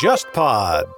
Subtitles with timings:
[0.00, 0.97] JustPod。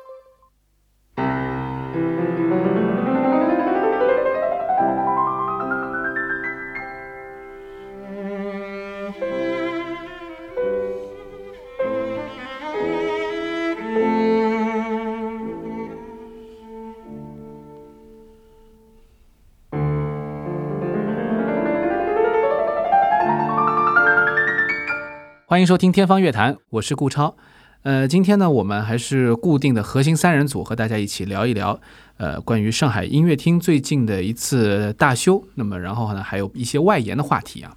[25.60, 27.36] 欢迎收听《天方乐坛》，我是顾超。
[27.82, 31.78] 呃，今天呢，我们还是固定的核心三人组，和大家一起聊一聊，
[32.16, 35.44] 呃，关于上海音乐厅最近的一次大修。
[35.56, 37.76] 那么，然后呢，还有一些外延的话题啊。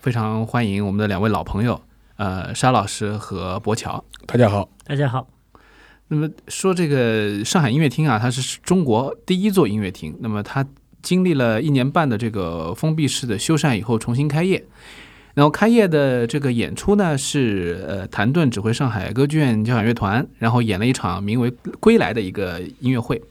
[0.00, 1.80] 非常欢迎我们的两位老朋友，
[2.16, 4.04] 呃，沙老师和博乔。
[4.26, 5.28] 大家好，大家好。
[6.08, 10.12] 那么说这个上海音乐厅啊，它是中国第一座音乐厅。
[10.18, 10.66] 那么它
[11.00, 14.64] 经历了一年半的这个封闭式的修缮以后，重新开业。
[15.34, 23.22] 然后开业的这个演出呢，是呃谭盾指挥上海歌剧院交响乐团，然后演了一场名为《归来》的一个音乐会。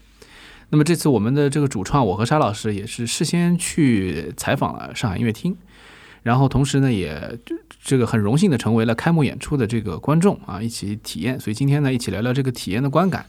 [0.70, 5.56] 那么这次我们的这个主创，我和沙老师也是事先去采访了上海音乐厅，
[6.24, 7.38] 然后同时呢，也
[7.84, 11.40] 这个很荣幸的成为了开幕演出的这个观众啊，一起体验。
[11.40, 13.26] 所以今天呢，一起聊聊这个体验的观感。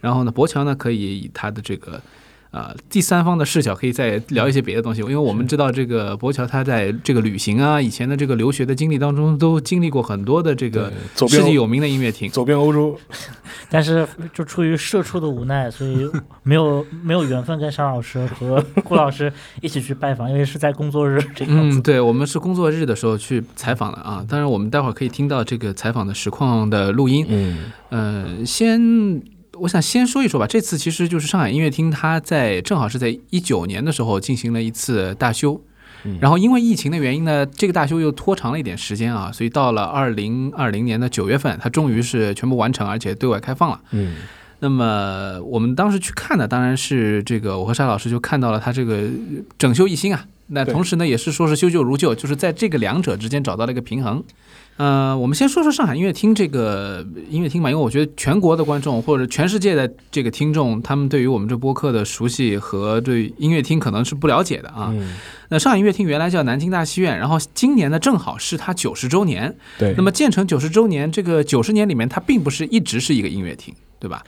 [0.00, 2.02] 然后呢，博强呢可以以他的这个。
[2.50, 12.98] 啊，第三方的视角可以再聊一些别的东西，因为我们知道这个博乔他在这个旅行啊，以前的这个留学的经历当中，都经历过很多的这个世界有名的音乐厅，走遍欧洲。
[13.70, 16.10] 但是就出于社畜的无奈，所以
[16.42, 21.22] 没有没有缘分跟沙老师和 顾老师一起去拜访，因为是在工作日。
[21.46, 24.24] 嗯，对，我们是工作日的时候去采访的啊。
[24.26, 27.26] 当然，我们待会儿可以听到这个采访的实况的录音。
[27.28, 27.58] 嗯，
[27.90, 29.37] 呃，先。
[29.60, 35.60] 我想先说一说吧，这次其实就是上海音乐厅，它在正好是在一九年的时候进行了一次大修，
[36.20, 43.80] 然后因为疫情的原因呢，这个大修又拖长了一点时间啊，所以到了二零二零年的九月份，它终于是全部完成，而且对外开放了。
[43.90, 44.16] 嗯，
[44.60, 49.08] 那么我们当时去看的当然是这个，我和沙老师就看到了它这个
[49.58, 54.22] 整修一新啊，那同时呢也是说是修旧如旧，就是在这个两者之间找到了一个平衡。
[54.78, 64.94] 呃，我们先说说上海音乐厅这个音乐厅吧，因为我觉得全国的观众或者全世界的这个听众，他们对于我们这播客的熟悉和对音乐厅可能是不了解的啊。
[65.48, 69.52] 那上海音乐厅原来叫南京大戏院，然后今年呢正好是它九十周年。
[69.78, 69.94] 对。
[69.96, 74.22] 那么建成九十周年，这个九十年里面它并不是一直是一个音乐厅，对吧？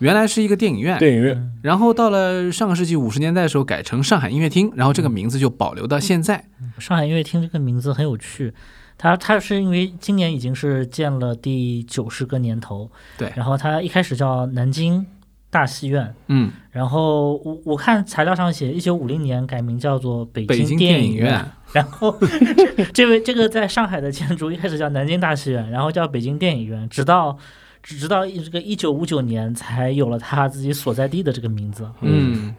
[0.00, 0.98] 原来是一个电影院。
[0.98, 1.50] 电影院。
[1.62, 6.44] 然后到了上个世纪五十年代的时候改成上海音乐厅，然后这个名字就保留到现在。
[6.78, 8.52] 上海音乐厅这个名字很有趣。
[8.96, 13.32] 它它是因为今年已经是建了第九十个年头，对。
[13.36, 15.04] 然后他一开始叫南京
[15.50, 16.52] 大戏院，嗯。
[16.70, 21.44] 然后我我看材料上写，一九五零年改名叫做北京电影院。
[21.72, 22.16] 然后
[22.94, 27.36] 这位这个在上海的建筑一开始叫南京大戏院，然后叫北京电影院，直到
[27.82, 31.88] 直到这个一九五九年才有了他自己所在地的这个名字。
[32.00, 32.54] 嗯。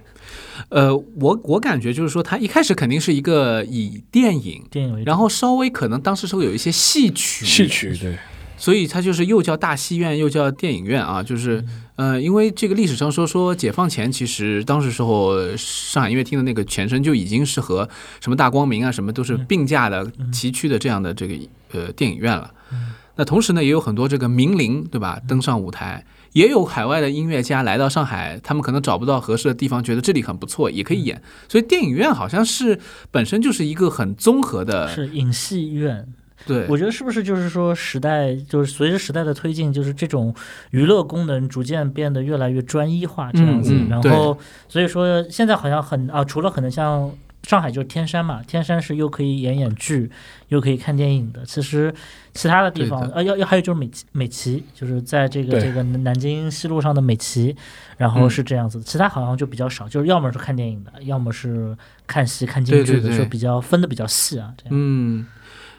[0.70, 8.18] 呃，我我感觉就是说，他一开始肯定是一个以电影，电影，然后稍微可能当时时候有一些戏曲，戏曲对，
[8.58, 11.64] 所以它就是又叫大戏院，又叫电影院啊，就是
[11.96, 17.88] 呃，因为这个历史上说说解放前，其实当时时候上海音乐厅的那个前身就已经是和
[18.22, 21.36] 什么大光明啊什么都是并驾的齐驱的这样的这个
[21.74, 22.52] 呃电影院了。
[23.18, 26.06] 那同时呢，也有很多这个名伶对吧登上舞台。
[26.36, 31.22] 也有海外的音乐家来到上海，他们可能找不到合适的地方，觉得这里很不错，也可以演。
[31.48, 32.78] 所以电影院好像是
[33.10, 36.06] 本身就是一个很综合的，是影戏院。
[36.46, 40.36] 对，我觉得是不是就是说时代就是随着时代的推进，就是这种
[40.72, 43.74] 娱乐功能逐渐变得越来越专一化这样子。
[43.90, 47.10] 然后所以说现在好像很啊，除了可能像。
[47.48, 50.10] 上海就是天山嘛，天山是又可以演演剧，
[50.50, 51.46] 又可以看电影的。
[51.46, 51.94] 其实
[52.34, 57.56] 其他的地方，呃，要要还有就是美美琪，就是在这个这个南京西路上的美琪，
[57.98, 58.82] 然后是这样子。
[58.82, 64.54] 其他好像就比较少，就是要么是看电影的，要么是看戏看京剧的，就比较分的比较细啊。
[64.58, 65.26] 这样，嗯。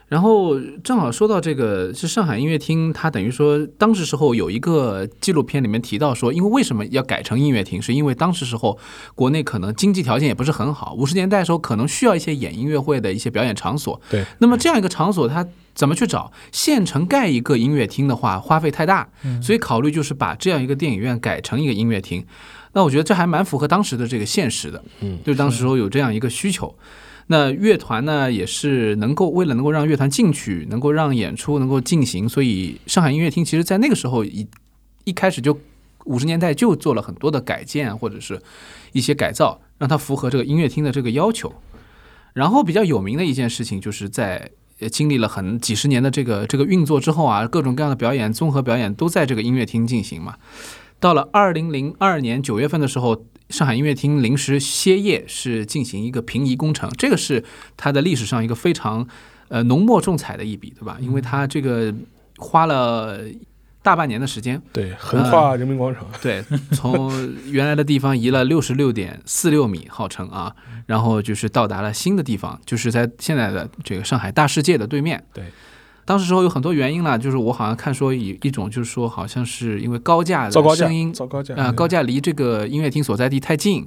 [0.09, 8.79] 然后正好说到这个，是上海音乐厅，它等于说当时时候有一个纪录片里面提到说，因为为什么要改成音乐厅，是因为当时时候
[9.17, 14.01] 国内可能经济条件也不是很好，五十年代的时候可能需要一些演音乐会的一些表演场所。
[14.09, 14.25] 对。
[14.39, 15.45] 那么这样一个场所，它
[15.75, 16.31] 怎么去找？
[16.53, 19.09] 县城盖一个音乐厅的话，花费太大，
[19.43, 22.25] 所以考虑就是把这样一个电影院改成一个音乐厅。
[22.75, 26.73] 那我觉得这还蛮符合当时的这个现实的，嗯，就是当时时候有这样一个需求。
[27.29, 34.47] 那乐团呢，也是能够为了能够让乐团进去，能够让演出能够进行，所以上海音乐厅其实在那个时候一
[35.05, 35.59] 一开始就
[36.05, 38.41] 五十年代就做了很多的改建或者是
[38.93, 41.53] 一些改造，让它符合这个音乐厅的这个要求。
[42.33, 44.51] 然后比较有名的一件事情，就是在
[44.93, 50.37] 经历了很几十年的这个这个运作之后啊，各种各样的表演、综合表演都在这个音乐厅进行嘛。
[51.01, 57.45] 到了二零零二年九月份的时候，上海音乐厅临时歇业，是进行一个平移工程，这个是
[57.77, 59.07] 它的历史上一个非常
[59.49, 60.99] 呃浓墨重彩的一笔，对吧？
[61.01, 61.95] 因为它这个
[62.39, 63.21] 花了。
[63.83, 67.09] 大半年的时间，对，横跨人民广场，对，从
[67.47, 70.53] 原来的地方移了六十六点四六米，号称啊，
[70.87, 75.25] 然后就是到达了新的地方，就是在现在的这个上海大世界的对面。
[75.33, 75.45] 对，
[76.07, 83.87] 当时时候有很多原因呢，就是我好像看说一一种就是说，好像是因为高架的声音，高架啊，高架离这个音乐厅所在地太近，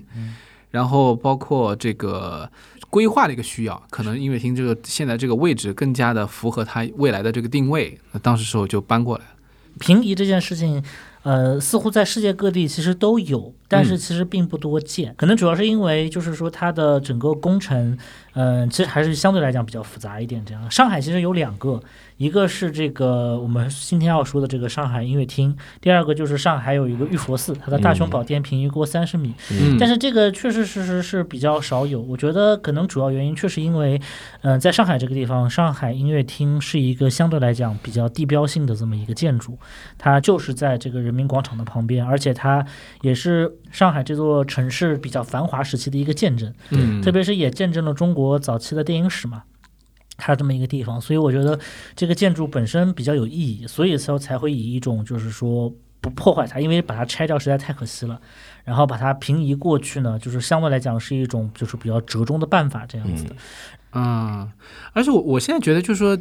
[0.70, 2.48] 然后包括这个
[2.90, 9.32] 规划的一个需要，可能音乐厅这个现在这个位置更加的符合它未来的这个定位，那当时时候就搬过来了。
[9.80, 10.84] 平移这件事情，
[11.24, 15.14] 呃，似乎在世界各地其实都有，但是其实并不多见。
[15.16, 17.98] 可能主要是因为，就是说它的整个工程，
[18.40, 20.42] 嗯，其实还是相对来讲比较复杂一点。
[20.46, 21.82] 这样，上海其实有两个。
[22.16, 29.34] 一个是这个我们今天要说的这个上海音乐厅，第二个就是上海有一个玉佛寺，它的大雄宝殿平移过三十米，
[29.80, 32.02] 但是这个确实实实是比较少有。
[32.02, 34.02] 我觉得可能主要原因确实因为，
[34.42, 39.58] 嗯，在上海这个地方，上海音乐厅是一个相对来讲比较地标性的这么一个建筑，
[39.98, 42.66] 它就是在这个人民广场的旁边，而且它
[43.00, 49.44] 也是上海这座城市比较繁华时期的一个见证，嗯，特别是也见证了中国我早期的电影史嘛。
[50.22, 51.58] 它这么一个地方，所以我觉得
[51.96, 58.20] 这个建筑本身比较有意义，所以说才会以一种就是说不破坏它，因为把它拆掉实在太可惜了。
[58.66, 63.36] 然后把它平移过去呢，就是相对来讲是一种就是比较折中的办法，这样子的。
[63.94, 64.52] 嗯，
[64.92, 66.20] 而且我我现在觉得就是说，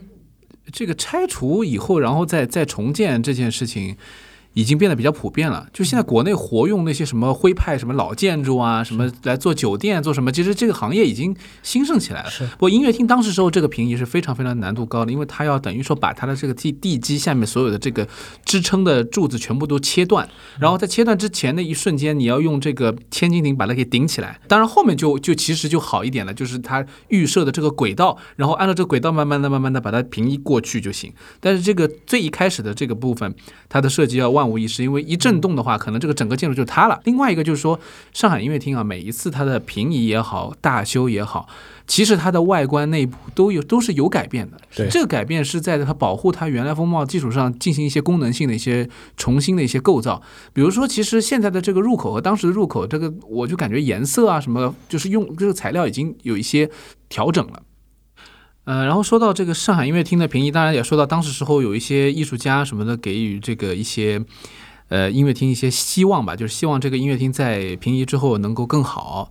[0.73, 3.97] 这个拆除以后，然后再再重建这件事情。
[4.55, 5.69] 已经变得比较普遍了。
[5.73, 12.31] 就现在国内活用那些什么徽派什么老建筑啊，什么来做酒店做什么，其实这个行业已经兴盛起来了。
[12.53, 18.06] 不过音乐厅当时时候这个平移是非常非常难度高的，因为它要等于说把它的这个地地基下面所有的这个
[18.45, 20.29] 支撑的柱子全部都切断，
[20.59, 24.41] 然后在切断之前的一瞬间，你要用这个千斤顶把它给顶起来。
[24.49, 31.12] 当然后面就就其实就好一点了，就是它预设的这个轨道，然后按照这个轨道慢慢的慢慢的把它平移过去就行。
[31.41, 33.35] 但是这个最一开始的这个部分，
[33.69, 34.49] 它的设计要万。
[34.49, 36.99] 无一失，因为一震动的话，可能这个整个建筑就塌了。
[37.05, 37.79] 另外一个就是说，
[38.14, 41.46] 上海音乐厅啊，每一次它的平移也好，大修也好，
[41.87, 44.56] 其实它的外观内部都有都是有改变的。
[44.75, 48.88] 对，这个改变是在它保护它原来风貌基础上进行一些功能性的一些
[49.19, 50.23] 重新的一些构造。
[50.55, 56.70] 比如说，其实现在的这个入口和当时的入口，这个我就感觉颜色啊什么，就是用这个材料已经有一些
[57.11, 57.62] 调整了。
[58.69, 64.23] 呃，然后说到这个上海音乐厅的平移，当然也说到当时时候有一些艺术家什么的给予这个一些
[64.88, 69.31] 呃音乐厅一些希望吧，就是希望这个音乐厅在平移之后能够更好。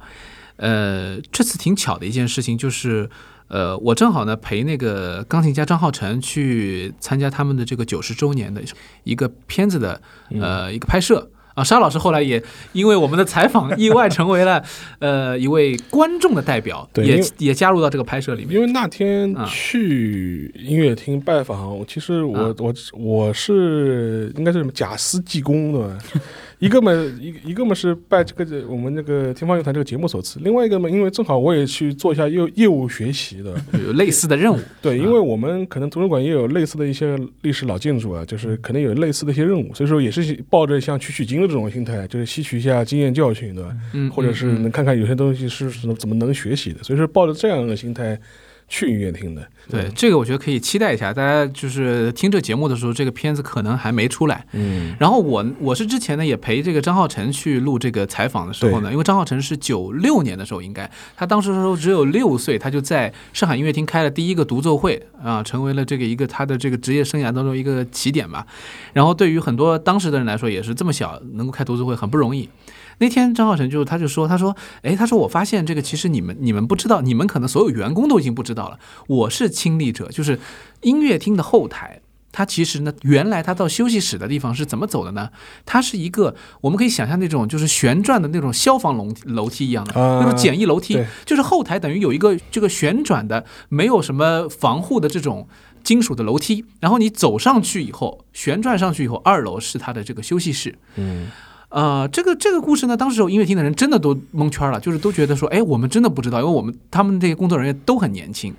[0.55, 3.07] 呃，这次挺巧的一件事情就是，
[3.49, 8.63] 呃，我正好呢陪那个钢琴家张浩辰去参加他们的这个九十周年的
[9.03, 10.01] 一个片子的
[10.41, 11.29] 呃一个拍摄。
[11.57, 14.63] 啊，沙老师后来也因为我们的采访， 意外成为了
[14.99, 18.53] 呃一位观众的代表，也也加入到这个拍摄里面。
[18.53, 25.97] 因为那天去音乐厅拜访，其实我我我是应该是什么假司技工的。
[26.59, 33.55] 一个嘛，一一个嘛是拜这个我们那个天方乐坛这个节目所赐，另外一个嘛，因为正好我也去做一下业业务学习的，
[33.85, 34.59] 有类似的任务。
[34.81, 43.75] 对，因为我们可能图书馆也有类似的一些历史老建筑啊，就是可能有类似的一些任务，所以说也是抱着像取取经的这种心态，就是吸取一下经验教训，对吧？
[43.93, 48.19] 嗯，或者是能看看有些东西是怎么怎么能学习的，所以说抱着这样的心态。
[48.67, 51.13] 去音乐厅的，对这个我觉得可以期待一下。
[51.13, 54.45] 大家就是听这节目的时候，这个片子可能还没出来。
[54.51, 68.45] 嗯，然后我我是之前呢也陪这个张浩晨去录这个采访的时候呢，因为张浩晨是九六年的时候，应该他当时的时候只有六岁，他就在上海音乐厅开了第一个独奏会啊，成为了这个一个他的这个职业生涯当中一个起点吧。
[68.91, 72.49] 然后对于很多当时的人来说，也是这么小能够开独奏会很不容易。
[72.99, 78.79] 那天张浩晨就他就说，他说，哎，他说我发现这个其实你们你们不知道，你们可能所有员工都已经不知道了。
[79.07, 80.39] 我是亲历者，就是
[80.81, 82.01] 音乐厅的后台，
[82.31, 85.29] 它其实呢，原来它到休息室的地方是怎么走的呢？
[85.65, 95.47] 它是一个我们可以想象那种就是旋转的那种消防楼楼梯一样的那种简易楼梯，就是后台等于有一个这个旋转的没有什么防护的这种
[95.83, 100.75] 金属的楼梯，然后你走上去以后，旋转上去以后，二楼是它的这个休息室。
[100.95, 101.27] 嗯。
[101.69, 108.55] 呃，这个这个故事呢，当时有音乐厅的人真的都蒙圈了，就是都觉得说，哎，我们真的不知道，因为我们他们这些工作人员都很年轻。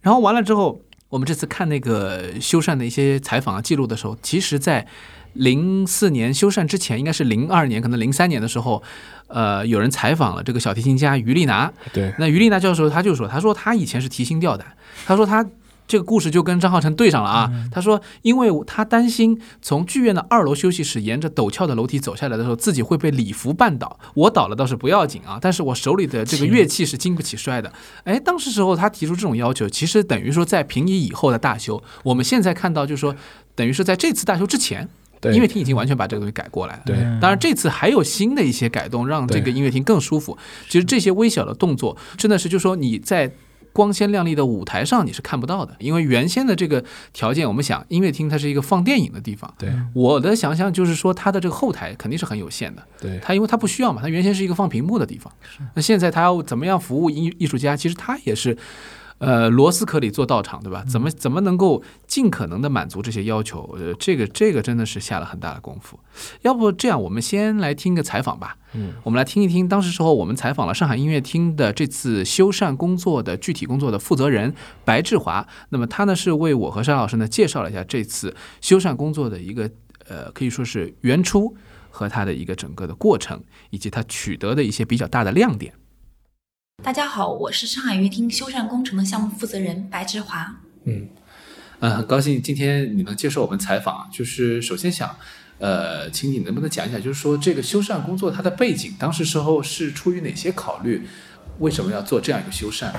[0.00, 4.86] 然后完了之后，我们这次看那个修缮的一些采访啊记录的时候，其实，在
[5.34, 8.82] 零四年修缮之前，应该是零二年，可能零三年的时候，
[9.28, 11.72] 呃，有人采访了这个小提琴家于丽娜。
[11.92, 14.66] 对，那于丽娜教授他就说，他说他以前是提心吊胆，
[15.06, 15.46] 他说他。
[15.86, 17.50] 这个故事就跟张浩成对上了啊。
[17.70, 23.98] 他说，因为他担心从剧院的二楼休息室沿着陡峭的楼梯走下来的时候，自己会被礼服绊倒。
[24.14, 27.72] 我倒了倒是不要紧啊，但是我手里的这个乐器是经不起摔的。
[28.04, 33.14] 哎，当时时候他提出这种要求，其实等于说在平移以后的大修，我们现在看到就是说，
[33.54, 34.88] 等于是在这次大修之前。
[35.32, 36.82] 音乐厅已经完全把这个东西改过来了。
[36.86, 40.38] 对，当然这次还有新的一些改动，让这个音乐厅更舒服。
[40.68, 43.32] 其实这些微小的动作，真的是就说你在
[43.76, 49.52] 光鲜亮丽的舞台上你是看不到的，因为原先的这个条件，我们想音乐厅它是一个放电影的地方。
[49.58, 52.82] 对，我的想象就是说它的这个后台肯定是很有限的。
[52.98, 55.30] 对，它因为它不需要嘛，它原先是一个放屏幕的地方。
[55.74, 57.76] 那现在它要怎么样服务艺艺术家？
[57.76, 58.56] 其实它也是。
[59.18, 60.84] 呃，螺丝壳里做道场，对吧？
[60.86, 63.62] 怎么怎么能够尽可能的满足这些要求？
[63.78, 65.98] 呃，这个这个真的是下了很大的功夫。
[66.42, 68.58] 要不这样，我们先来听个采访吧。
[68.74, 74.54] 嗯，我们来听一听当时时候我们采访了上海音乐厅的这次修缮工作的具体工作的负责人
[74.84, 75.46] 白志华。
[75.70, 79.70] 那么他呢是为我和沙老师呢介绍了一下这次修缮工作的一个
[80.08, 81.56] 呃可以说是原初
[81.90, 85.72] 和他的一个整个的过程，以及他取得的一些比较大的亮点。
[86.84, 90.60] 大家好，我是上海乐厅修缮工程的项目负责人白志华。
[90.84, 91.08] 嗯，
[91.80, 94.08] 呃，很高兴今天你能接受我们采访。
[94.12, 95.16] 就是首先想，
[95.58, 101.08] 呃，请你能不能讲一讲，就是说这个修缮工作它的背景，当时时候是出于哪些考虑？
[101.58, 102.92] 为什么要做这样一个修缮？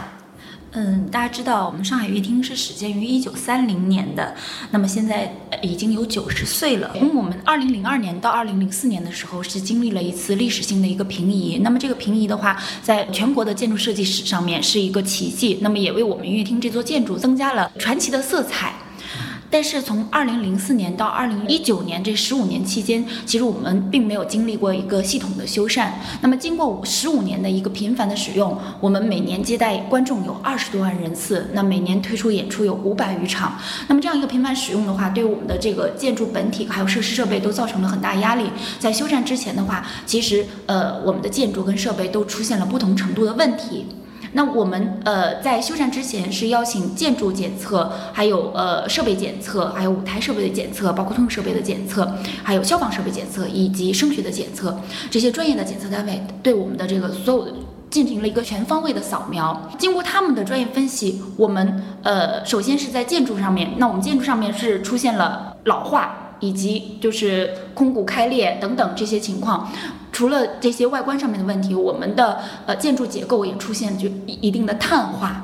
[0.73, 4.35] 嗯，大家知道我们上海乐厅是始建于一九三零年的，
[4.69, 6.91] 那么现在已经有九十岁了。
[6.99, 11.59] 从我们二零零二年到二零零四年的时候，是经历了一次历史性的一个平移。
[11.63, 18.73] 那么这个平移的话，在全国的建筑设计史上面是一个奇迹，那么也为我们乐厅这座建筑增加了传奇的色彩。
[19.49, 25.89] 但是从二零零四年到二零一九年这十五年期间，其实我们并没有经历过一个系统的修缮。
[26.21, 33.57] 那么经过十五年的一个频繁的使用，我们每年接待观众有二十多万人次，那每年推出演出有五百余场。
[33.87, 38.49] 那么这样一个频繁使用的话，对我们的这个建筑本体还有设施设备都造成了很大压力。
[38.79, 43.85] 在修缮之前的话，其实呃我们的建筑跟设备都出现了不同程度的问题。
[44.33, 52.11] 那我们呃在修缮之前是邀请建筑检测，还有呃设备检测，还有舞台设备的检测，包括通用设备的检测，
[52.43, 54.77] 还有消防设备检测以及声学的检测，
[55.09, 57.53] 这些专业的检测单位对我们的这个所有的
[57.89, 59.69] 进行了一个全方位的扫描。
[59.77, 66.26] 经过他们的专业分析，我们呃首先是在建筑上面，那我们建筑上面是出现了老化。
[66.39, 69.71] 以及就是空鼓开裂等等这些情况，
[70.11, 75.43] 除了这些外观上面的问题，我们的呃建筑结构也出现就一定的碳化。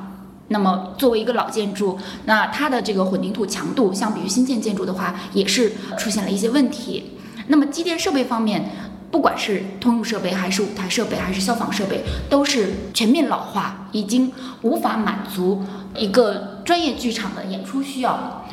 [0.50, 7.12] 那么作为一个老建筑，那它的这个混凝土强度相比于新建建筑的话，也是出现了一些问题。
[7.48, 8.70] 那么机电设备方面，
[9.10, 14.32] 不管是通用设备还是舞台设备还是消防设备，都是全面老化，已经
[14.62, 15.64] 无法满足
[15.96, 18.46] 一个专业剧场的演出需要。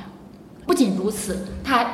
[0.64, 1.84] 不仅如此，它。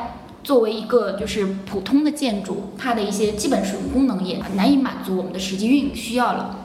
[0.47, 6.61] 作为一个就是普通的建筑，它的一些基本使用功能也难以满足我们的实际运营需要了。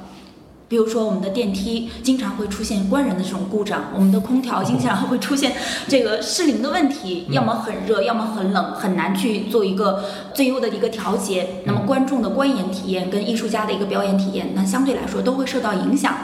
[0.68, 5.54] 比如说，我们的电梯经常会出现关人的这种故障，我们的空调经常会出现
[5.88, 10.04] 这个失灵的问题，要么很热，要么很冷，很难去做一个
[10.36, 11.64] 最优的一个调节。
[11.66, 16.16] 那么观众的观演体验跟艺术家的一个表演体验，那相对来说都会受到影响。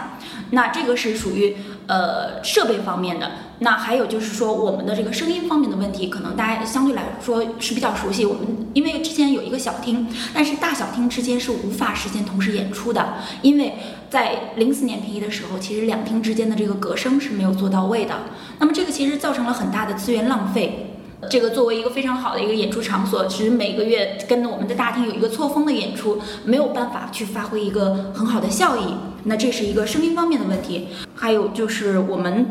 [0.52, 3.32] 那这个是属于呃设备方面的。
[3.60, 8.24] 那还有就是说，我们的这个声音方面的问题，可能大家相对来说是比较熟悉。
[8.24, 13.74] 我们因为之前有一个小厅，但是大小厅之间是无法实现同时演出的，因为
[14.12, 18.13] 在零四年平移的时候，其实两厅之间的这个隔声是没有做到位的。
[18.60, 20.97] 那么这个其实造成了很大的资源浪费。
[21.30, 28.94] 这个作为一个非常好的一个演出场所，其实每个月跟我们的大厅有一个错峰的演出，没有办法去发挥一个很好的效益。
[29.24, 32.48] 那这是一个声音方面的问题，还有就是我们。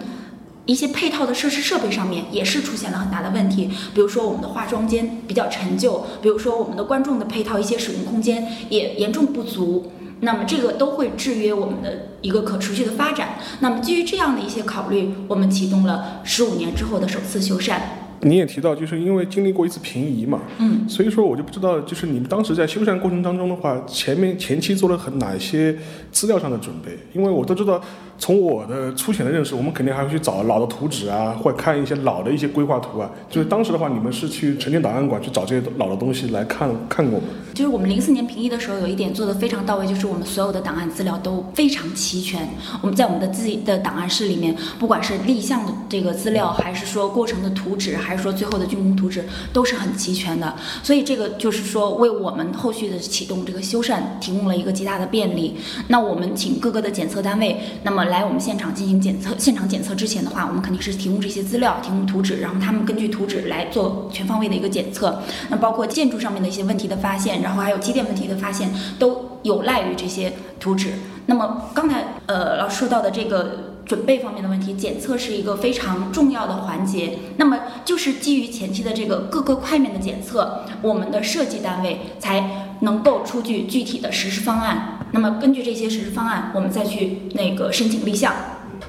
[0.67, 9.93] 一些配套的设施设备上面也是出现了很大的问题，比如说我们的化妆间比较陈旧，比如说我们的观众的配套一些使用空间也严重不足，
[10.23, 13.39] 那么这个都会制约我们的一个可持续的发展。
[13.61, 17.79] 那么基于这样的一些考虑，我们启动了十五年之后的首次修缮。
[18.21, 25.77] 你也提到，就是因为经历过一次平移嘛，嗯，所以说我就不知道，就是你们当时在修缮过程当中的话，前面前期做了很哪些
[26.11, 26.99] 资料上的准备？
[27.13, 27.83] 因为我都知道。
[28.19, 33.11] 从我的粗浅的认识，我们肯定还会去找老的图纸啊，或者看一些老的一些规划图啊。
[33.31, 37.27] 就是当时的话，你们是去城建档案馆去找这些老的东西来看看过吗？
[37.55, 42.49] 就是我们零四年评议的时候，有一点做的非常到位，就是我们所有的档案资料都非常齐全。
[42.83, 50.55] 我们在我们的自己的档案室里面，不管是立项的这个资料，还是说过程的图纸，还是说最后的竣工图纸，都是很齐全的。
[50.83, 55.57] 所以这个就是说，为我们后续的启动这个修缮提供了一个极大的便利。
[55.89, 59.35] 那我们请各个的检测单位，那么来我们现场进行检测。
[59.39, 65.23] 现场检测之前的话，我们肯定是提供这些资料，提供图纸，然后他们根据图纸来做全方位的一个检测。
[65.49, 70.93] 那包括建筑上面的一些问题的发现，然后还有机电问题的发现，都有赖于这些图纸。
[71.27, 77.19] 那么刚才呃老师说到的这个准备方面的问题，检测是一个非常重要的环节。
[77.37, 84.96] 那么就是基于前期的这个各个块面的检测，我们的设计单位才能够出具具体的实施方案。
[85.13, 88.33] 那么根据这些实施方案，我们再去那个申请立项。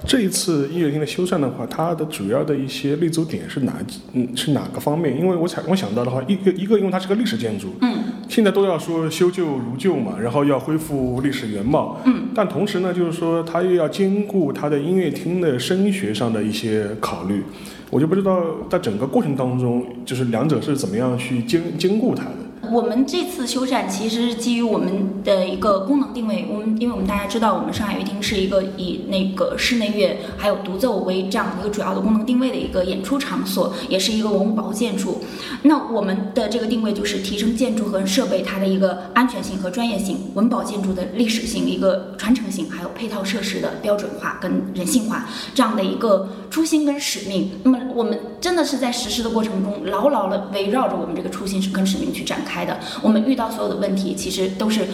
[0.05, 3.73] 这一次音乐厅的修缮的话，它的主要的一些立足点是哪
[4.13, 5.17] 嗯是哪个方面？
[5.17, 7.97] 因为我想我想到的话，一个一个，因为它是个历史建筑，嗯，
[8.27, 17.41] 现在都要说修旧如旧嘛，然后要恢复历史原貌，嗯，但同时呢，就是说它又要兼顾它的音乐厅的声学上的一些考虑，
[17.89, 22.46] 我就不知道在整个过程当中，就是两者是怎么样去兼兼顾它的。
[22.71, 35.19] 我们这次修缮其实是基于我们的一个功能定位，我们因为我们大家知道，我们上海乐厅是一个以那个室内乐还有独奏为这样一个主要的功能定位的一个演出场所，也是一个文物保护建筑。
[35.63, 47.51] 那我们的这个定位就是提升建筑和设备它的一个安全性和专业性，文保建筑的历史性、一个传承性，还有配套设施的标准化跟人性化这样的一个初心跟使命。
[47.63, 52.79] 那么我们真的是在实施的过程中，牢牢的围绕着我们这个初心跟使命去展开开的。
[53.03, 54.87] 我们遇到所有的问题，其实都是。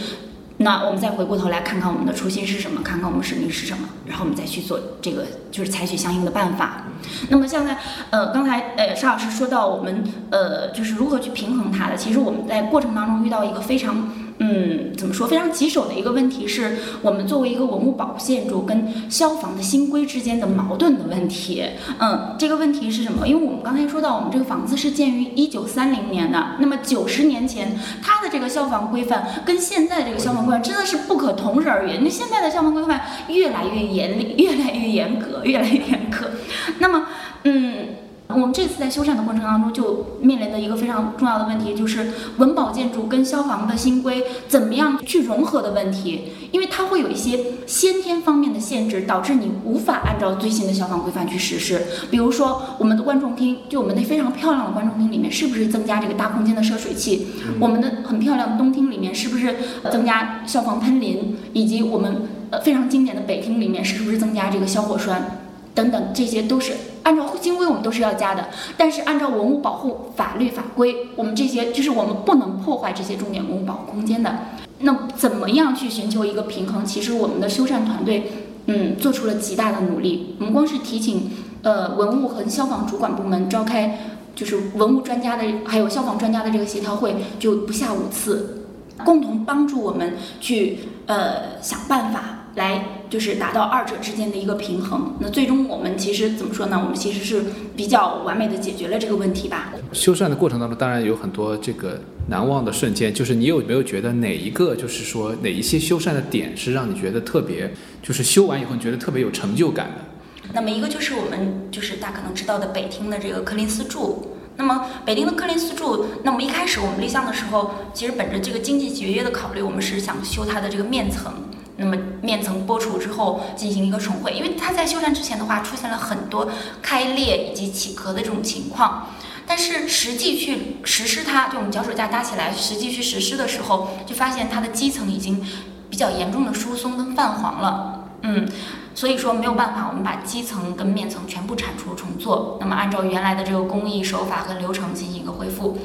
[0.58, 6.84] 那我们再回过头来看看我们的初心是什么，看看我们使命是什么，然后我们再去做这个，就是采取相应的办法。
[7.30, 7.78] 那么现在，
[8.12, 14.10] 呃，刚才呃沙老师说到我们呃就是如何去平衡它的，其实我们在过程当中遇到一个非常。
[14.40, 15.28] 嗯，怎么说？
[15.28, 21.64] 非常棘手的一个问题是我们作为一个文物保护建筑跟消防的新规之间的矛盾的问题。
[22.00, 23.28] 嗯，这个问题是什么？
[23.28, 32.00] 因为我们刚才说到，我们这个房子是建于一九三零年的，那么九十年前它的这个消防规范跟现在这个消防规范真的是不可同日而语。
[32.02, 36.32] 那现在的消防规范越来越严厉，越来越严格，越来越严格。
[36.80, 37.06] 那么，
[37.44, 38.03] 嗯。
[38.34, 46.24] 我们这次在修缮的过程当中，就面临的一个非常重要的问题，就是文保建筑跟消防的新规怎么样去融合的问题。
[46.52, 51.82] 因为它会有一些先天方面的限制，导致你无法按照最新的消防规范去实施。
[52.12, 57.28] 比如说，我们的观众厅，就我们那非常漂亮的观众厅里面，是不是增加这个大空间的涉水器？
[57.60, 59.56] 我们的很漂亮的东厅里面，是不是
[59.92, 61.36] 增加消防喷淋？
[61.54, 65.40] 以及我们呃非常经典的北厅里面，是不是增加这个消火栓？
[65.74, 68.48] 等等，这些都是按照新规，我们都是要加的。
[68.78, 74.34] 但是按照文物保护法律法规，我们这些就是我们不能破坏这些重点文物保护空间的。
[74.80, 76.86] 那怎么样去寻求一个平衡？
[76.86, 78.32] 其实我们的修缮团队，
[78.68, 80.36] 嗯，做出了极大的努力。
[80.40, 81.30] 我们光是提请
[81.62, 84.00] 呃文物和消防主管部门召开，
[84.36, 88.66] 就是文物专家的还有消防专家的这个协调会，就不下五次，
[89.06, 92.40] 共同帮助我们去呃想办法。
[92.56, 95.16] 来就是达到二者之间的一个平衡。
[95.20, 96.80] 那最终我们其实怎么说呢？
[96.82, 97.44] 我们其实是
[97.76, 99.74] 比较完美的解决了这个问题吧。
[99.92, 103.14] 修缮的过程当中，当然有很多这个难忘的瞬间。
[103.14, 110.50] 就是你有没有觉得哪一个，就是说哪一些修缮的点是让你觉得特别，就是修完以后你觉得特别有成就感的？
[110.54, 114.38] 那么一个就是我们就是大家可能知道的北厅的这个柯林斯柱。
[114.56, 121.34] 那么北京的柯林斯柱，那么一开始我们立项的时候，其实本着这个经济节约的考虑，我们是想修它的这个面层。
[121.78, 126.48] 那么面层剥除之后进行一个重绘，因为它在修缮之前的话出现了很多
[126.82, 129.08] 开裂以及起壳的这种情况，
[129.48, 135.44] 但是实际去实施它，就我们脚手架搭起来实际去实施的时候，就发现它的基层已经
[135.90, 138.48] 比较严重的疏松跟泛黄了，嗯，
[138.94, 145.80] 所以说没有办法，我们把基层跟面层全部铲除重做，那么按照原来的这个工艺手法和流程进行一个恢复。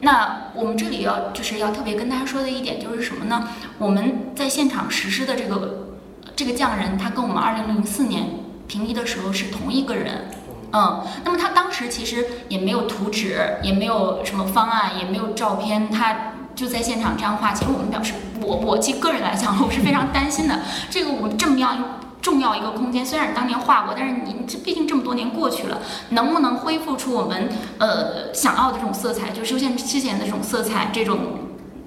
[0.00, 3.48] 那我们这里要就是要特别跟大家说的一点就是什么呢？
[3.78, 5.88] 我们在现场实施的这个
[6.36, 8.26] 这个匠人，他跟我们二零零四年
[8.68, 10.28] 平移的时候是同一个人，
[10.72, 17.52] 嗯，那么他当时其实也没有图纸，也没有什么方案，也没有照片，他就在现场这样画。
[17.52, 20.60] 其实我们表示，我我其实个人来讲，我是非常担心的。
[20.88, 22.00] 这个我们这么样。
[22.20, 31.18] 重要一个空间，虽然当年画过，但是你这毕竟这么多年过去了，能不能恢复出我们呃想要的这种色彩，就出现之前的这种色彩，这种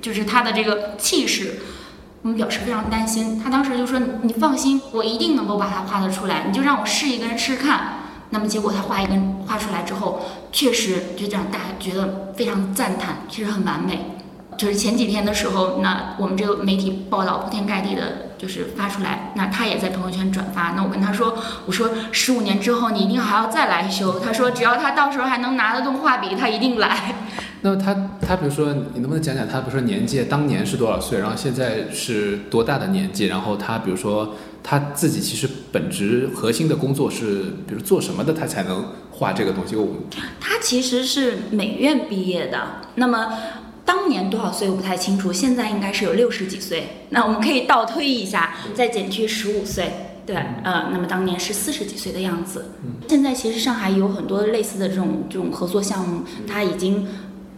[0.01, 1.59] 就是它的这个气势，
[2.21, 3.39] 我们表示非常担心。
[3.43, 7.97] 他当时就说：“你放心，我一定能够把它画得出来，你就让我试一根试看。”
[8.33, 10.21] 那么结果他画一根画出来之后，
[10.53, 14.15] 确实就让大家觉得非常赞叹，确实很完美。
[14.57, 18.30] 就是前几天的时候，那我们这个媒体报道铺天盖地的。
[18.41, 20.71] 就是发出来，那他也在朋友圈转发。
[20.71, 24.19] 那我跟他说，我说十五年之后你一定还要再来修。
[24.19, 27.13] 他说只要他到时候还能拿得动画笔，他一定来。
[27.61, 33.27] 那么他他比如说，你能不能讲讲他比如说年纪当年是多少岁，然后现在是多大的年纪？
[33.27, 39.75] 然后他比如说他自己其实本职核心的工作是比如做什么的，他才能画这个东西？
[39.75, 39.87] 我
[40.39, 42.59] 他其实是美院毕业的，
[42.95, 43.27] 那么。
[43.83, 47.05] 当年多少岁我不太清楚，现在应该是有六十几岁。
[47.09, 49.91] 那我们可以倒推一下，再减去十五岁，
[50.25, 52.71] 对，呃，那么当年是四十几岁的样子。
[53.07, 57.07] 现在其实上海有很多类似的这种这种合作项目，它已经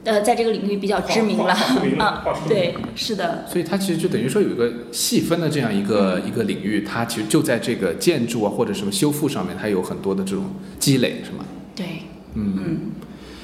[0.06, 1.54] 呃在这个领域比较知名了。
[2.00, 3.46] 啊， 对，是的。
[3.48, 10.46] 所以它其实就等于说有一个细分的这样一个一个领域，它其实就在这个建筑啊或者什么修复上面，它有很多的这种
[10.80, 11.46] 积累，是吗？
[11.76, 11.86] 对，
[12.36, 12.78] 嗯嗯。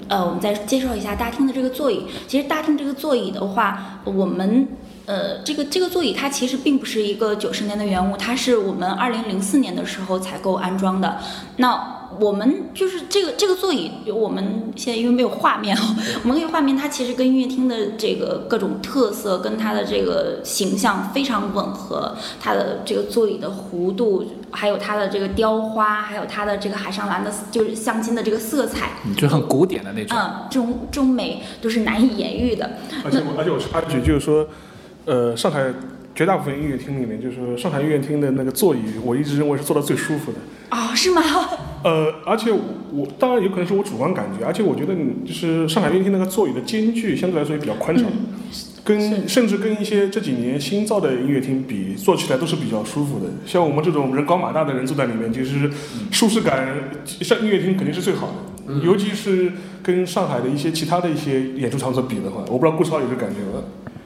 [0.10, 2.06] 呃，我们再介绍一下大厅的这个座椅。
[2.28, 4.67] 其实大厅这个座椅的话，我们
[5.06, 11.17] 呃，这个这个座椅它其实并不是一个九十年的原物，它是我们二零零四年的时候采购安装的。
[11.58, 15.76] 那我们就是这个这个座椅，我们现在因为没有画面，
[16.24, 22.16] 我们可以画面它其实跟音乐厅的这个各种特色跟它的这个形象非常吻合。
[22.40, 30.18] 它的这个座椅的弧度，还有它的这个雕花，还有它的这个海上蓝的，就是镶金的这个色彩，就很古典的那种。
[30.18, 32.70] 嗯，这种这种美都是难以言喻的。
[33.04, 34.48] 而且我而且我插一句，就是说，
[35.06, 35.72] 呃，上海
[36.14, 40.38] 绝大部分音乐厅里面，就是上海音乐厅的那个座椅，我一直认为是坐的最舒服的。
[40.72, 41.22] 哦，是吗？
[41.84, 42.60] 呃，而且我
[42.92, 48.06] 我当然有可能是我主观感觉，而且我觉得你就是上海音乐厅那个座椅的间距相对来说也比较宽敞，
[48.84, 53.26] 跟甚至跟一些这几年新造的音乐厅比，坐起来都是比较舒服的。
[53.46, 55.70] 像我们这种人高马大的人坐在里面，其实
[56.12, 56.68] 舒适感，
[57.06, 58.28] 像音乐厅肯定是最好
[58.68, 63.63] 的，尤其是跟上海的一些其他的一些演出场所比的话，我不知道顾超有这感觉吗？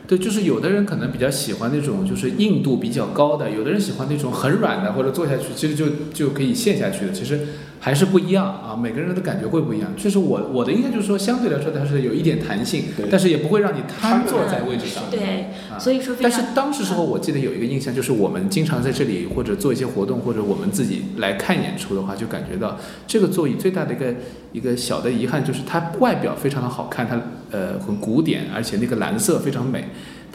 [0.08, 7.40] 对，就是有的人可能比较喜欢那种就是硬度比较高的，有的人喜欢那种很软的，或者坐下去其实就就可以陷下去的，其实。
[7.84, 9.92] 还是不一样啊，每个人的感觉会不一样。
[9.98, 15.04] 确实，我我的印象就是说，相对来说它是有一点弹性，但是也不会让你瘫坐在位置上。
[15.12, 16.16] 对，所以说。
[16.22, 24.16] 但是当时时候，我记得有一个印象，就是我们经常在这里或者做一些活动，或者我们自己来看演出的话，就感觉到这个座椅最大的一个
[24.54, 27.20] 一个小的遗憾就是它外表非常的好看，它
[27.52, 29.84] 呃很古典，而且那个蓝色非常美。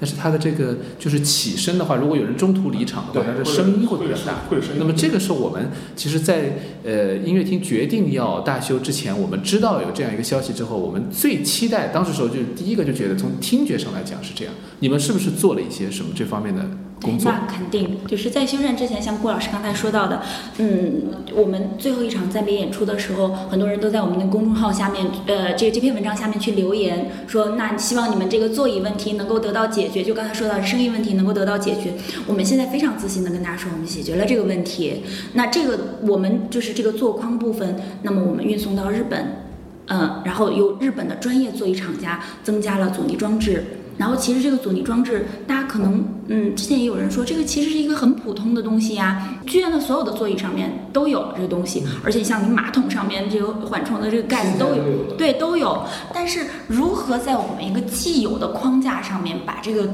[0.01, 4.45] 但是它的这个就是起身的话，如果有人中途离场的话，它的声音会比较大。
[4.79, 14.55] 那么这个是我们其实，在呃音乐厅决定要大修之前，我们知道有这样一个消息之后，我们最期待当时时候就是第一个就觉得从听觉上来讲是这样。
[14.79, 16.65] 你们是不是做了一些什么这方面的？
[17.01, 20.21] 对那肯定就是在修缮之前，像顾老师刚才说到的，
[20.59, 31.95] 嗯，我们最后一场暂别演出的时候，很多人都在我们的公众号下面，呃，这这篇文章下面去留言，说那希望你们这个座椅问题能够得到解决，就刚才说到声音问题能够得到解决。
[32.27, 35.05] 我们现在非常自信的跟大家说，我们解决了这个问题。
[35.35, 39.45] 那这个我们就是这个座框部分，那么我们运送到日本，
[39.87, 43.65] 嗯，然后由日本的专业座椅厂家增加了阻尼装置。
[43.99, 49.39] 然后其实这个阻尼装置，大家可能嗯，之前也有人说，这个其实是一个很普通的东西呀。
[49.45, 55.85] 剧院的所有的座椅上面都有这个东西，而且像你马桶上面这个缓冲的这个盖子都有，对，都有。
[56.15, 59.87] 但是如何在我们一个既有的框架上面把这个？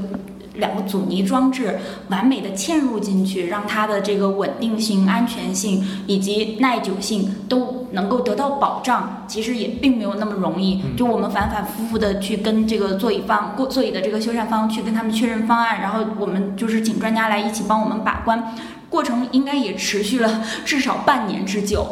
[0.57, 10.81] 两个阻尼装置完美的嵌入进去，让它的这个稳定性、安全性以及耐久性都能够得到保障，其实也并没有那么容易。
[10.97, 18.53] 就我们反反复复的去跟这个座椅方、座椅的这个修缮方去跟他们确认方案，然后我们就是请专家来一起帮我们把关，
[18.89, 21.85] 过程应该也持续了至少半年之久。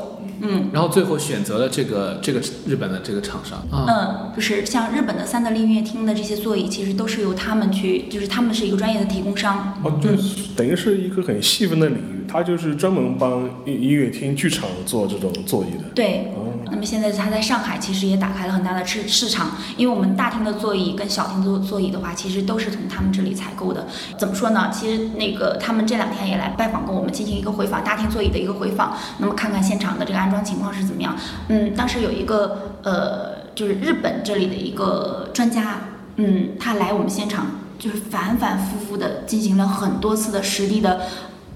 [0.45, 3.65] 嗯，然后最后选择了这个这个日本的这个厂商。
[3.71, 9.81] 嗯，就是像日本的三得利音乐厅的这些座椅，其实都是由他们去，就是他们是一个专业的提供商。
[9.83, 10.11] 哦，对，
[10.55, 15.85] 等于是一个很细分的领域，他就是专门帮音音乐厅、剧场做这种座椅的。
[15.95, 16.27] 对。
[16.73, 23.85] 那么现在他在上海其实也打开了很大的市市场，因为我们大厅的座椅跟小厅座座椅的话，其实都是从他们这里采购的。
[24.17, 24.71] 怎么说呢？
[24.73, 28.97] 其实那个他们这两天也来拜访过我们，进行一个回访，大厅座椅的一个回访。
[29.19, 31.15] 那么看看现场的这个安装情况是怎么样？
[31.49, 35.75] 嗯，当时有一个呃，就是日本这里的一个专家，
[36.15, 37.45] 嗯，他来我们现场
[37.77, 41.01] 就是反反复复的进行了很多次的实地的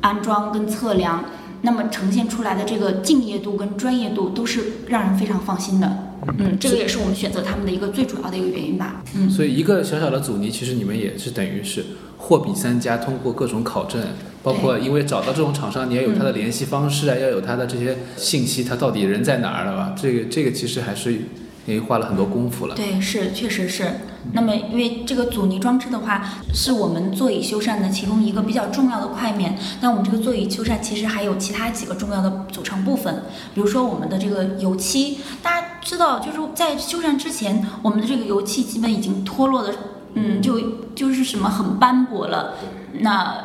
[0.01, 1.23] 安装跟测量。
[1.61, 5.97] 那么呈现出来的这个敬业度跟专业度都是让人非常放心的，
[6.37, 9.01] 嗯，这个也是我们选择他们的一个最主要的一个原因吧。
[9.15, 11.83] 嗯，所以一个小小的阻尼，其实你们也是等于是
[12.17, 14.01] 货比三家，通过各种考证，
[14.43, 19.95] 包括因为找到这种厂商，你要有他的联系方式啊，要有他的这些信息，他到底人在哪儿了吧？
[19.99, 21.17] 这个这个其实还是
[21.65, 22.75] 也花了很多功夫了。
[22.75, 23.85] 对，是，确实是。
[24.33, 26.21] 那么，因为这个阻尼装置的话，
[26.53, 29.57] 是我们座椅修缮的其中一个比较重要的块面。
[29.81, 33.23] 那我们这个座椅修缮其实还有其他几个重要的组成部分，
[33.55, 35.19] 比如说我们的这个油漆。
[35.41, 39.73] 大家知道，就是在修缮之前，我们的这个油漆基本已经脱落的，
[40.13, 40.59] 嗯，就
[40.93, 42.55] 就是什么很斑驳了。
[42.99, 43.35] 那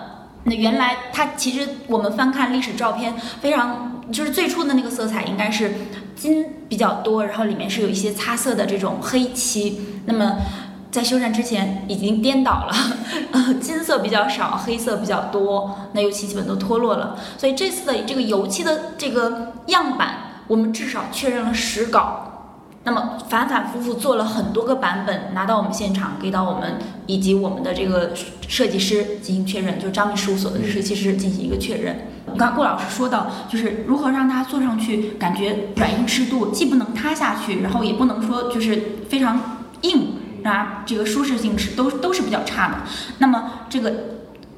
[0.45, 5.75] 那原来它其实我们翻看历史照片，非常就是最初的那个色彩应该是
[6.16, 9.81] 金比较多，然后里面是有一些擦色的这种黑漆。
[10.05, 10.38] 那么
[10.93, 12.75] 在修缮之前已经颠倒了，
[13.33, 17.17] 呃，金色比较少，黑色比较多，那油漆基本都脱落了。
[17.39, 20.17] 所以这次的这个油漆的这个样板，
[20.49, 22.51] 我们至少确认了十稿，
[22.85, 26.75] 那么反反复复做了很多个版本，拿到我们现场给到我们
[27.07, 28.13] 以及我们的这个
[28.47, 32.07] 设计师进行确认，就是张明事务所的设计师进行一个确认。
[32.37, 39.41] 刚才顾老师说到，就是如何让它坐上去感觉软硬适度，既不能塌下去，然后也不能说就是非常
[39.81, 40.19] 硬。
[40.45, 42.77] 啊，这个舒适性是都都是比较差的。
[43.19, 43.93] 那么这个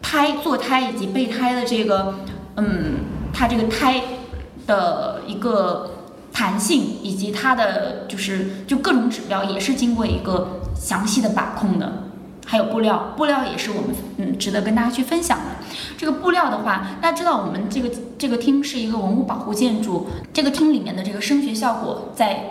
[0.00, 2.14] 胎坐胎以及备胎的这个，
[2.56, 2.96] 嗯，
[3.32, 4.02] 它这个胎
[4.66, 5.90] 的一个
[6.32, 12.04] 弹性以及它的就是就各种指标也是经过一个详细的把控的。
[12.46, 15.44] 还有布料，布料也是我们嗯值得跟大家去分享的。
[15.96, 22.44] 这个布料的话，大家知道我们这个这个厅是一个文物保护建筑，这个厅里面的这个声学效果在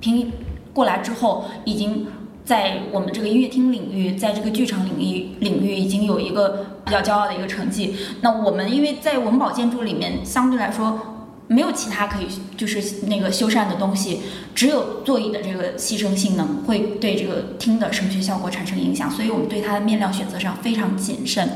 [0.00, 0.32] 评
[0.72, 2.06] 过来之后已经。
[2.44, 7.96] 在我们这个音乐厅领域，在这个剧场领域领域已经有一个比较骄傲的一个成绩。
[8.20, 11.00] 那我们因为在文保建筑里面相对来说
[11.46, 12.26] 没有其他可以
[12.56, 14.20] 就是那个修缮的东西，
[14.54, 21.48] 只有座椅的这个牺牲性能会对这个厅的声学效果产生影响，所以我们对它的面料选择上非常谨慎。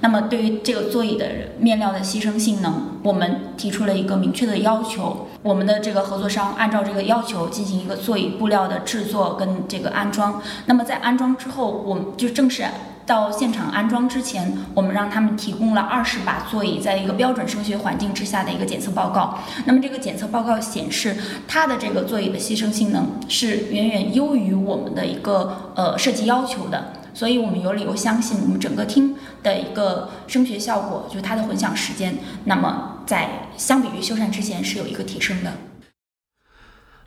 [0.00, 1.26] 那么对于这个座椅的
[1.58, 5.28] 面料的牺牲性能，我们提出了一个明确的要求。
[5.42, 10.42] 我们的这个合作商按照这个要求进行一个座椅布料的制作跟这个安装。
[10.66, 12.64] 那么在安装之后，我们就正式
[13.06, 19.38] 到现场安装之前，我们让他们提供了二十把座椅在一个标准声学环境之下的一个检测报告。
[19.64, 26.92] 那么这个检测报告显示，它的这个座椅的牺牲性能是远远优于我们的一个呃设计要求的。
[27.18, 35.52] 所以我们有理由相信，我们整个厅的一个声学效果，就是它的混响时间，那么在相比于修缮之前是有一个提升的。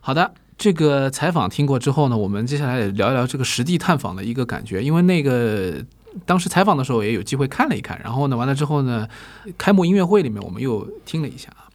[0.02, 5.76] 好的，这个采访听过之后呢，我们接下来也聊一聊这个实地探访的一个感觉，因为那个
[6.26, 9.08] 当时采访的时候也有机会看了一看，然后呢，完了之后呢，
[9.58, 11.72] 开幕音乐会里面我们又听了一下啊，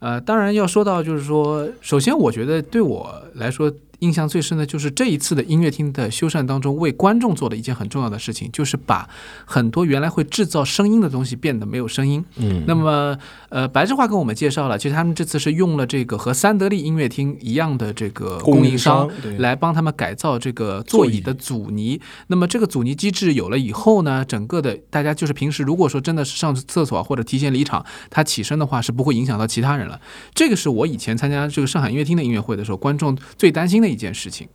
[0.00, 3.72] 呃，当然要说到就是说，首先我觉得对我来说。
[4.04, 9.08] 印象最深的就是这一次的音乐厅的修缮当中，为观众做的一件很重要的事情，就是把
[9.46, 12.22] 很多原来会制造声音的东西变得没有声音。
[12.36, 13.16] 嗯，那么
[13.48, 21.98] 呃，白志华跟我们介绍了，其实他们这次是用了这个和三得利音乐厅一样的这个供应商来帮他们改造这个座椅的阻尼。
[22.26, 29.98] 那么这个阻尼机制有了以后呢，整个的大家就是平时如果说真的是上厕所或者提前离场，他起身的话是不会影响到其他人了。
[30.34, 33.93] 这个是我以前参加这个上海音乐厅的音乐会的时候，观众最担心的。
[33.94, 34.46] 一件事情，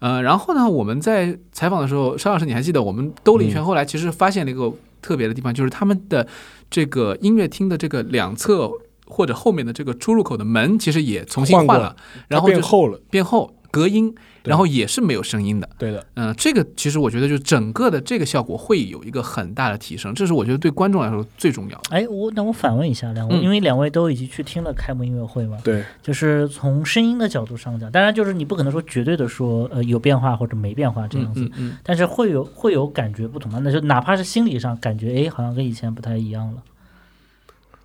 [0.00, 6.26] 呃，然后呢，我们在采访的时候，邵老师，你还记得我们兜了一圈，后来其实发现了一个特别的地方，就是他们的
[6.68, 8.68] 这个音乐厅的这个两侧
[9.06, 11.94] 或者后面的这个出入口的门，其实也重新换了，
[12.26, 14.14] 然后变厚了，变厚，隔音。
[14.44, 21.90] 然后也是没有声音的，对的，嗯，这个其实我觉得就整个的这个效果会有一个很大的提升，这是我觉得对观众来说最重要的。
[21.90, 31.50] 哎，我那我反问一下两位，因为两位都已经去听了开幕音乐会嘛，对，就是从声音的角度上讲，当然就是你不可能说绝对的说呃有变化或者没变化这样子，
[31.82, 36.62] 但是会有会有感觉不同的，那就哪怕是心理上感觉哎好像跟以前不太一样了。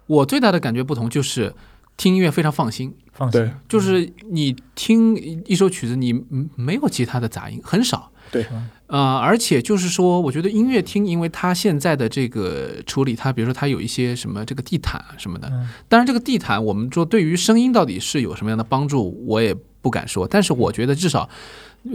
[0.08, 1.54] 我最大的感觉不同就是
[1.98, 2.96] 听音乐非常放心。
[3.12, 5.16] 放心，就是你听
[5.48, 6.14] 一首曲子，你
[6.56, 8.12] 没有其他的杂音，很少。
[8.30, 8.46] 对，
[8.86, 15.52] 呃，而且就是说，我觉得音乐厅，因为它现在的这个处理，它比如说它有一些什么这个地毯什么的，
[15.88, 20.28] 当然这个地毯，我们说对于声音到底是有什么样的帮助，我也不敢说。
[20.28, 21.28] 但是我觉得至少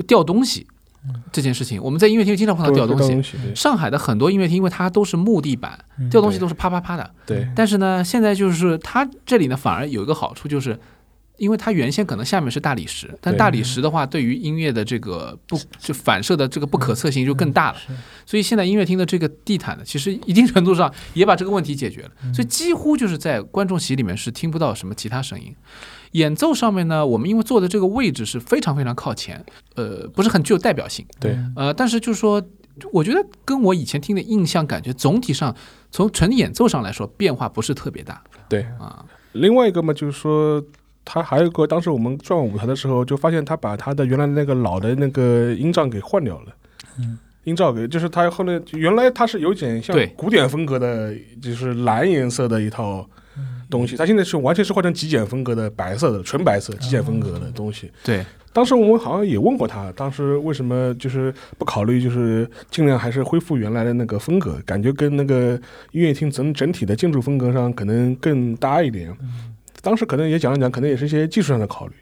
[0.09, 0.67] 掉东西。
[1.33, 3.55] 这件事情，我们在音乐厅经常碰到掉东西。
[3.55, 5.79] 上海的很多音乐厅，因为它都是木地板，
[6.11, 7.11] 掉东西都是啪啪啪的。
[7.27, 7.49] 对。
[7.57, 10.79] 但是呢，现在就是它这里呢，反而有一个好处，就是
[11.39, 17.79] 因为它原先可能下面是大理石，但大理石的话，对于音乐的这个不就反射的这个不可测性就更大了。
[18.25, 22.11] 所以现在音乐厅的这个地毯呢，其实一定程度上也把这个问题解决了。
[22.33, 25.53] 所以几乎就是在观众席里面是听不到什么其他声音。
[26.13, 29.45] 演奏上面呢，我们因为坐的这个位置是非常非常靠前，
[29.75, 31.05] 呃，不是很具有代表性。
[31.21, 32.43] 对，呃，但是就是说，
[32.93, 35.55] 我觉得跟我以前听的印象感觉，总体上
[35.91, 38.23] 从纯演奏上来说，变化不是特别大。
[38.49, 40.63] 对啊，另外一个嘛，就是说，
[41.05, 46.53] 他还有一个，当时我们转舞台的时候，就发现他把他的原来那个老的那个音障给换掉了。
[46.99, 53.09] 嗯，音障给就是他后来原来他是有点像古典风格的，就是蓝颜色的一套
[53.73, 57.91] 东西，他现在是完全是换成极简风格的白色的纯白色极简风格的东西。
[58.05, 65.59] 对，当时我们好像也问过他，当时为什么就是不考虑就是尽量还是恢复原来的那个风格，感觉跟那个
[65.93, 69.11] 音乐厅整整体的建筑风格上可能更搭一点。
[69.81, 71.95] 当时可能也讲了讲，可能也是一些技术上的考虑，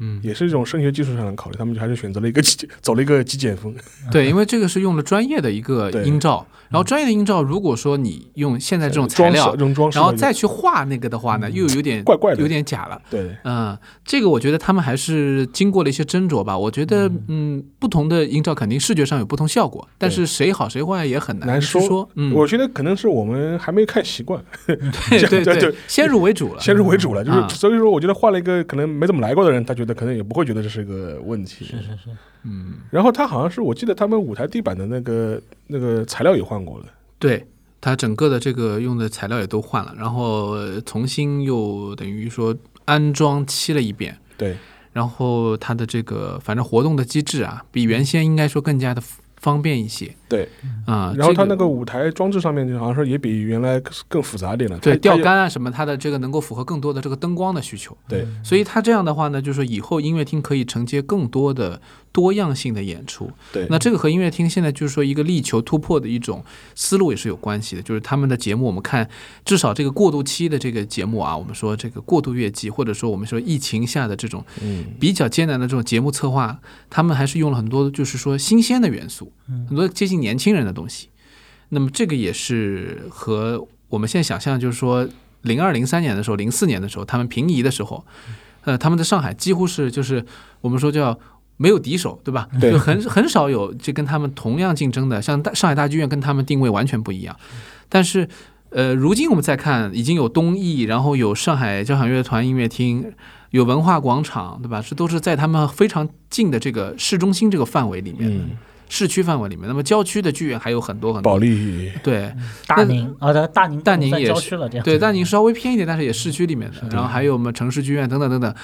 [0.00, 3.74] 嗯，也是一种声学技术上的考虑，他们就还是选择了一个极走了一个极简风。
[4.12, 6.46] 对，因为这个是用了专业的一个音罩。
[6.70, 9.54] 然后专业的音罩，如果说你用现在这种材料，
[9.92, 13.00] 然后再去画那个的话呢，又有点怪怪的，有点假了。
[13.08, 16.58] 对，嗯，这个我觉得他们还是经过了一些斟酌吧。
[16.58, 22.08] 我觉得，嗯，不同的音罩肯定视觉上有不同效果，但是谁好谁坏也很难说。
[22.16, 24.76] 嗯，我觉得可能是我们还没看习惯，对
[25.44, 31.64] 对对，先入为主了，先入为主了，就是所以说，我觉得换了一个可能没怎么来过的人，他觉得可能也不会觉得这是一个问题。
[31.64, 32.10] 是是是，
[32.42, 32.74] 嗯。
[32.90, 36.86] 然后他好像是我记得他们舞台地板的那个那个材料也换过了。
[37.18, 37.46] 对
[37.80, 44.18] 它整个的这个用的材料也都换了，然后重新又等于说安装漆了一遍。
[44.36, 44.56] 对，
[44.92, 49.02] 然后它的这个反正活动的机制啊，比原先应该说更加的
[49.36, 50.14] 方便一些。
[50.36, 50.48] 对，
[50.86, 54.78] 啊，然后它那个舞台装置上面就好像说也比原来更复杂点了。
[54.78, 57.96] 对，吊杆啊什么，它的这个能够符合更多的这个灯光的需求。
[58.08, 61.80] 对，所以它这样的话呢，就是说以后音乐厅可以承接更多的。
[62.14, 66.44] 多样性的演出，对，那这个和音乐厅现在就是说一个力求突破的一种
[66.76, 67.82] 思路也是有关系的。
[67.82, 69.10] 就是他们的节目，我们看
[69.44, 74.44] 至少这个过渡期的这个节目啊，我们说这个过渡月季，或者说我们说疫情下的这种
[75.00, 76.56] 比较艰难的这种节目策划，
[76.88, 81.08] 他们还是用了很多就是说新鲜的元素，很多接近年轻人的东西。
[81.70, 85.08] 那么这个也是和我们现在想象，就是说
[85.42, 88.04] 零二零三年的时候，零四年的时候，他们平移的时候，
[88.62, 90.24] 呃，他们在上海几乎是就是
[90.60, 91.18] 我们说叫。
[91.56, 92.48] 没有敌手，对吧？
[92.60, 97.36] 就很很少有就跟他们同样竞争的，像大上海大剧院跟他们定位完全不一样。
[97.88, 98.28] 但是，
[98.70, 103.14] 呃，如今我们再看，已经有东艺，然后有上海交响乐团音乐厅，
[103.50, 104.82] 有文化广场，对吧？
[104.84, 108.44] 这都是在他们非常近的这个市中心这个范围里面的
[108.88, 109.66] 市区范围里面。
[109.66, 111.32] 那么郊区的剧院还有很多很多。
[111.32, 112.32] 保利对
[112.66, 116.88] 大宁啊，大宁大宁也是对大宁稍微偏一点，但是也市区里面的。
[116.90, 118.54] 然后还有我们城市剧院等等等等。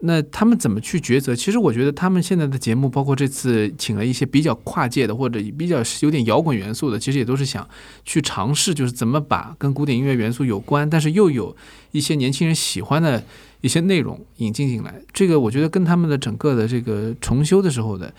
[0.00, 1.34] 那他们怎么去抉择？
[1.34, 7.66] 其实我觉得他们现在的节目，包括这次请了一些比较跨界的，或者比较有点摇滚元素的，其实也都是想
[8.04, 11.56] 去尝试，就是怎么把跟古典音乐元素有关，但是又有
[11.92, 13.24] 一些年轻人喜欢的
[13.62, 15.00] 一些内容引进进来。
[15.14, 18.12] 这个我觉得跟他们的整个的这个重修的时候的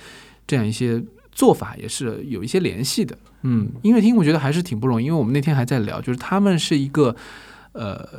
[0.47, 1.00] 这样一些
[1.38, 3.15] 做法也是有一些联系的。
[3.43, 7.15] 嗯，音乐厅我觉得还是挺不容易，因为我们那天还在聊，就是他们是一个
[7.73, 8.10] 呃。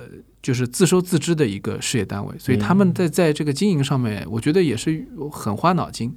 [0.40, 6.14] 就是自收自支的一个事业单位，所以他们在在这个经营上面，我觉得也是很花脑筋。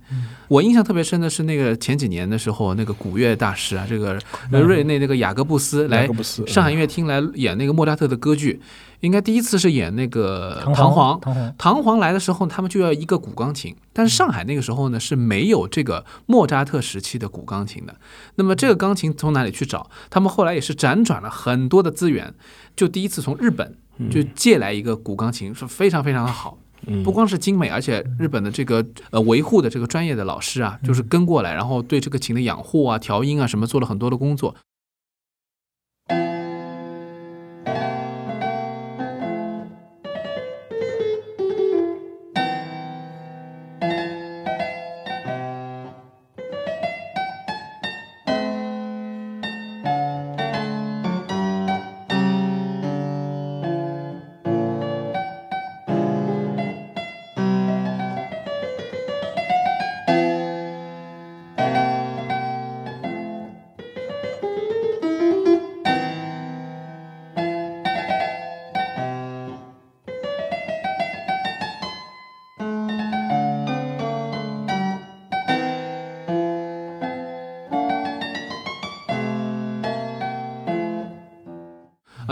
[0.47, 4.19] 我印象特别深的是那个前几年的时候，那个古乐大师啊，这个
[4.51, 6.07] 瑞内那个雅各布斯来
[6.45, 8.61] 上海音乐厅来演那个莫扎特的歌剧，
[8.99, 11.53] 应该第一次是演那个唐璜。
[11.57, 17.95] 唐璜来的时候，他们就要一个古钢琴，但是上海那个时候呢是没有这个莫扎特时期的古钢琴的。
[18.35, 19.89] 那么这个钢琴从哪里去找？
[20.11, 22.33] 他们后来也是辗转了很多的资源，
[22.75, 23.75] 就第一次从日本。
[24.09, 26.57] 就借来一个古钢琴是非常非常的好，
[27.03, 34.55] 不光是精美，而且日本的这个呃维护的这个专业的老师啊，就是跟过来，然后对这个琴的养护啊、调音啊什么做了很多的工作。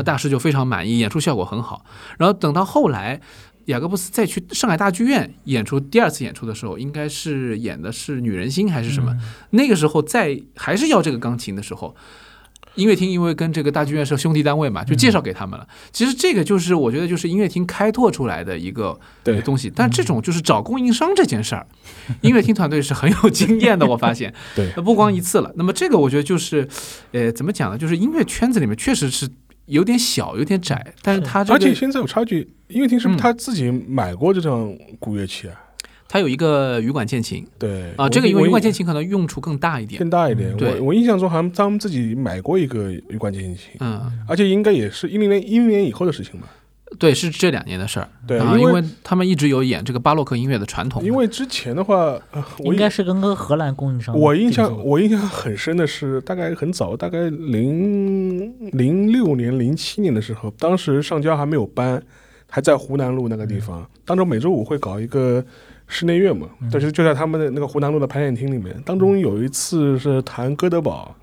[0.09, 1.85] 大师就非常满意，演出效果很好。
[2.17, 3.21] 然后等到后来，
[3.65, 9.15] 雅各布斯再去上海大剧院演出第二次演出的时候，应该是演的是《女人心》还是什么？
[9.51, 11.95] 那个时候再还是要这个钢琴的时候，
[12.73, 15.67] 音乐厅因为跟这个大剧院是兄弟单位嘛，就介绍给他们了。
[15.91, 18.99] 其实这个就是我觉得就是音乐厅开拓出来的一个
[19.45, 19.71] 东西。
[19.75, 21.67] 但这种就是找供应商这件事儿，
[22.21, 23.85] 音乐厅团队是很有经验的。
[23.85, 25.53] 我发现，对，不光一次了。
[25.55, 26.67] 那么这个我觉得就是，
[27.11, 27.77] 呃，怎么讲呢？
[27.77, 29.29] 就是音乐圈子里面确实是。
[29.69, 35.55] 有点小，有点窄，但是它这个，而且现在有差距，音乐厅是不是他自己买过这种古乐器啊？
[36.07, 40.51] 它有一个羽管键琴，对啊，这个因为羽管键琴可能用处更大一点，更大一点。
[40.59, 46.47] 我，我印象中好像他们自己买过一个羽管键琴，嗯，而且应该也是一零年一零年以后的事情吧。
[46.97, 48.07] 对，是这两年的事儿。
[48.25, 51.03] 对，因为他们一直有演这个巴洛克音乐的传统。
[51.03, 52.19] 因为之前的话，
[52.59, 54.17] 我应该是跟个荷兰供应商。
[54.17, 62.01] 我印象我印象很深的是，大概很早，大概零零六年、零七年的时候，当时上交还没有搬，
[62.49, 63.87] 还在湖南路那个地方。
[64.03, 65.43] 当中每周五会搞一个。
[65.91, 71.15] 室内乐嘛，但是就在他们的那个湖南路的排练厅里面，当中有一次是弹哥德堡，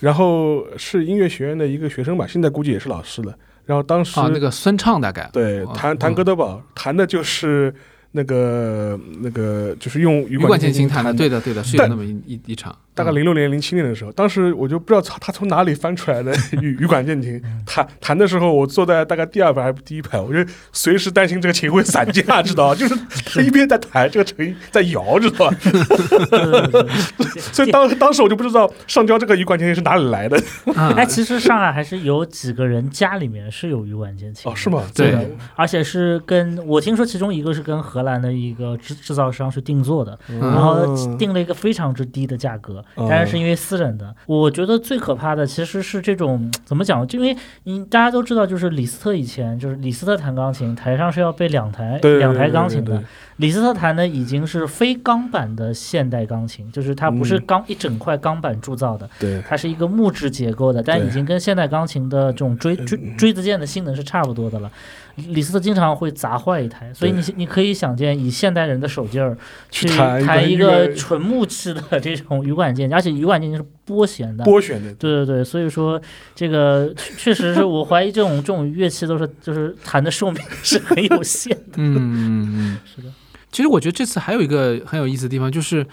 [0.00, 3.36] 然后是音乐学院的一个学生吧，现在估计也是老师了。
[3.66, 7.74] 然后当时啊，那个孙畅大概对弹弹哥德堡，弹的就是。
[8.12, 12.76] 那个那个就是用羽管键琴弹的，对的对的，是有那么一一一场。
[12.94, 20.38] 大概零六年零七年的时候，当时我就不知道他他从哪里翻出来的羽羽管键琴，弹弹的时候，我坐在大概第二排还是第一排，我就
[20.72, 22.96] 随时担心这个琴会散架，知道 就是
[23.26, 25.56] 他一边在弹，这个琴在摇，知道吧？
[27.52, 30.42] 所以当当时我就不知道上交这个羽管键琴是哪里来的。
[30.74, 34.82] 哎，其实上海还是有几个人家里面是有羽管键琴哦，是吗？
[34.94, 44.14] 对，而且是跟我听说其中一个是跟荷兰的一个制制造商去定做的，然后定了一个非常之低的价格，当然是因为私人的。
[44.26, 47.06] 我觉得最可怕的其实是这种怎么讲？
[47.06, 47.34] 就因为
[47.64, 53.02] 你大家都知道，就是李斯特以前就是李斯特弹钢琴，台上是要备两台两台钢琴的。
[53.36, 64.70] 李斯特弹的已经是非钢板的现代钢琴，就是它不是钢一整块钢板铸造的，对，它是一个木质结构的，但已经跟现代钢琴的这种锥锥锥子键的性能是差不多的了。
[65.16, 69.36] 李斯特经常会砸坏一台，所以你你可以想见，以现代人的手劲儿
[69.70, 76.00] 去弹一个 纯木质的这种羽管键，而且羽管键是拨弦的，拨弦的，对对对，所以说
[76.34, 82.54] 这个确实是我怀疑这种这种乐器都是就是弹的寿命 是很有限的，嗯嗯。
[82.56, 83.12] 嗯， 是的。
[83.50, 85.86] 其实我觉得这次还有一个很有意思的地方，就是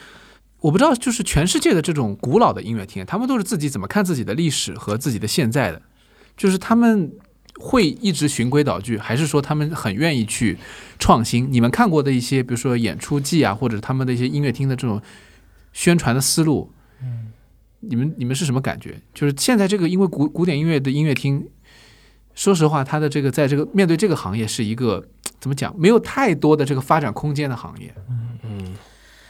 [0.60, 5.82] 我不知道，就是全世界的这种古老的音乐厅，他们都是自己怎么看自己的历史和自己的现在的，
[6.36, 7.10] 就是他们
[7.64, 10.58] 会一直循规蹈矩，还是说他们很愿意去
[11.00, 11.48] 创新？
[11.50, 15.02] 你们看过的一些，比如说演出季啊，或者他们的一些音乐厅的这种
[15.72, 16.70] 宣传的思路，
[17.02, 17.32] 嗯，
[17.80, 19.00] 你们你们是什么感觉？
[19.14, 21.48] 就是现在这个因为古古典音乐的音乐厅，
[22.36, 25.08] 说实话，它的这个在这个面对这个行业是一个。
[25.40, 25.78] 怎么讲？
[25.78, 28.76] 没有太多的这个发展空间的行业，嗯嗯，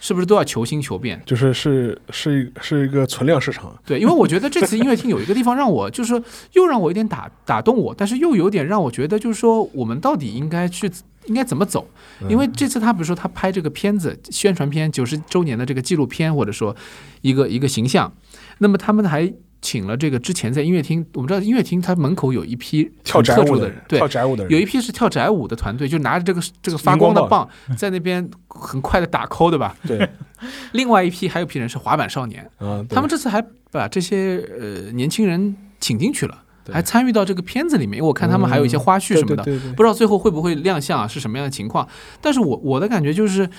[0.04, 1.22] 是不是都要求新求变？
[1.26, 3.74] 就是是是是一个存量市场。
[3.86, 10.92] 对，因为我觉得这次音乐厅有一个地方让我就是又让我有点打打动我，但是又有点让我觉得就是说我们到底应该去
[11.28, 11.88] 应该怎么走？
[12.28, 16.76] 因为这次他比如说他拍这个片子宣传片九十周年的这个纪录片，或者说
[17.22, 18.14] 一个一个形象，
[18.58, 19.34] 那么他们还。
[19.64, 29.76] 请了这个之前在音乐厅，我们知道音乐厅它门口有一批跳宅舞的人，对，跳宅舞的人，有一批是跳宅舞的团队，就拿着这个这个发光的棒在那边很快的打 call，对吧？
[29.88, 30.08] 对。
[30.74, 32.46] 另外一批还有批人是滑板少年，
[32.90, 33.42] 他们这次还
[33.72, 37.98] 把这些呃年轻人请进去了，还参与到这个片子里面。
[37.98, 39.44] 因为我看他们还有一些花絮什么的，
[39.78, 41.88] 不知道最后会不会亮相啊，是什么样的情况？
[42.20, 43.50] 但是我我的感觉就是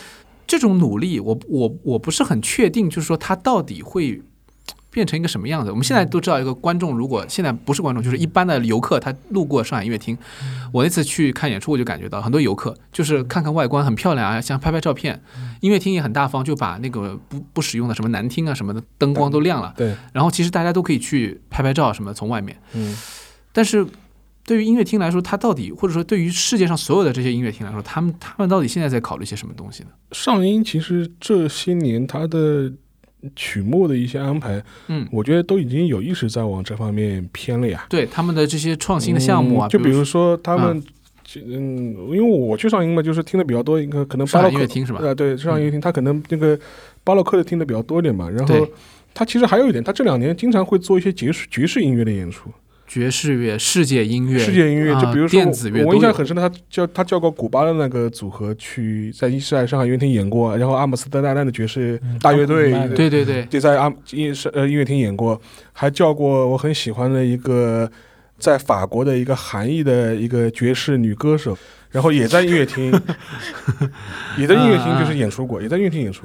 [0.47, 4.21] 这种努力，我我我不是很确定，就是说他到底会。
[4.95, 5.73] 变成一个什么样子？
[5.73, 10.17] 我们现在都知道，一个观众如果现在不是观众，就是一般的游客，他路过上海音乐厅，
[10.73, 15.21] 我那次去看演出，我就感觉到很多游客就是看看外观很漂亮啊，想拍拍照片。
[15.61, 19.75] 音乐厅也很大方，就把那个不不使用的什么难听啊什么的灯光都亮了。
[19.77, 19.93] 对。
[20.13, 22.57] 然后其实大家都可以去拍拍照什么，从外面。
[22.75, 22.97] 嗯。
[23.53, 23.85] 但是
[24.45, 29.89] 对于音乐厅来说，它到底或者说对于世界上所有的这些音乐厅来说，他们他们到底现在在考虑些什么东西呢？
[30.13, 32.73] 上音其实这些年它的。
[33.37, 37.87] 曲目的一些安排，嗯，我觉得都已经有意识在往这方面偏了呀。
[37.89, 40.83] 对他们的这些创新的项目啊，就比如说他们，
[41.37, 45.01] 嗯，因为我去上音嘛，就是听的比较多，一个可能巴洛克听是吧？
[45.03, 46.59] 呃，对，上音乐厅，他可能那个
[47.03, 48.29] 巴洛克的听的比较多一点嘛。
[48.29, 48.67] 然后
[49.13, 52.51] 他其实还有一点，他这两年经常会做一些爵士爵士音乐的演出。
[52.95, 65.41] 爵士乐、世界音乐、世界音乐，就比如说电子乐，我印象很深的，他叫他叫过古巴的那个组合去在在上海音乐厅演过，然后阿姆斯特丹的爵士大乐队，对对对，就在阿音是呃音乐厅演过，
[65.73, 67.91] 还叫过我很喜欢的一个
[68.39, 71.59] 在法国的一个韩裔的一个爵士女歌手，
[71.91, 72.93] 然后也在音乐厅，
[74.39, 76.25] 也在音乐厅就是演出过，也在音乐厅演出。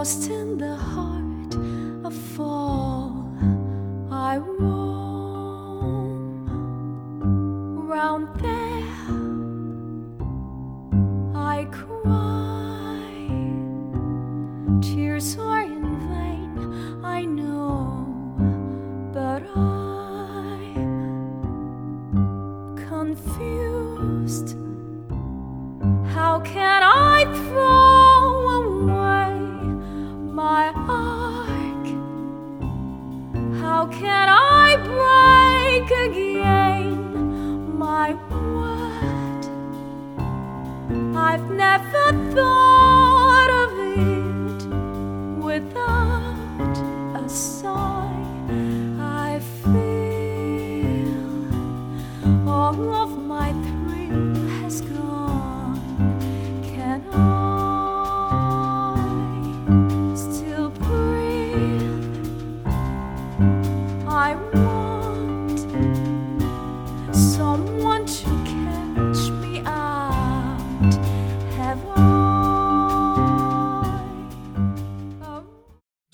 [0.00, 0.49] Lost in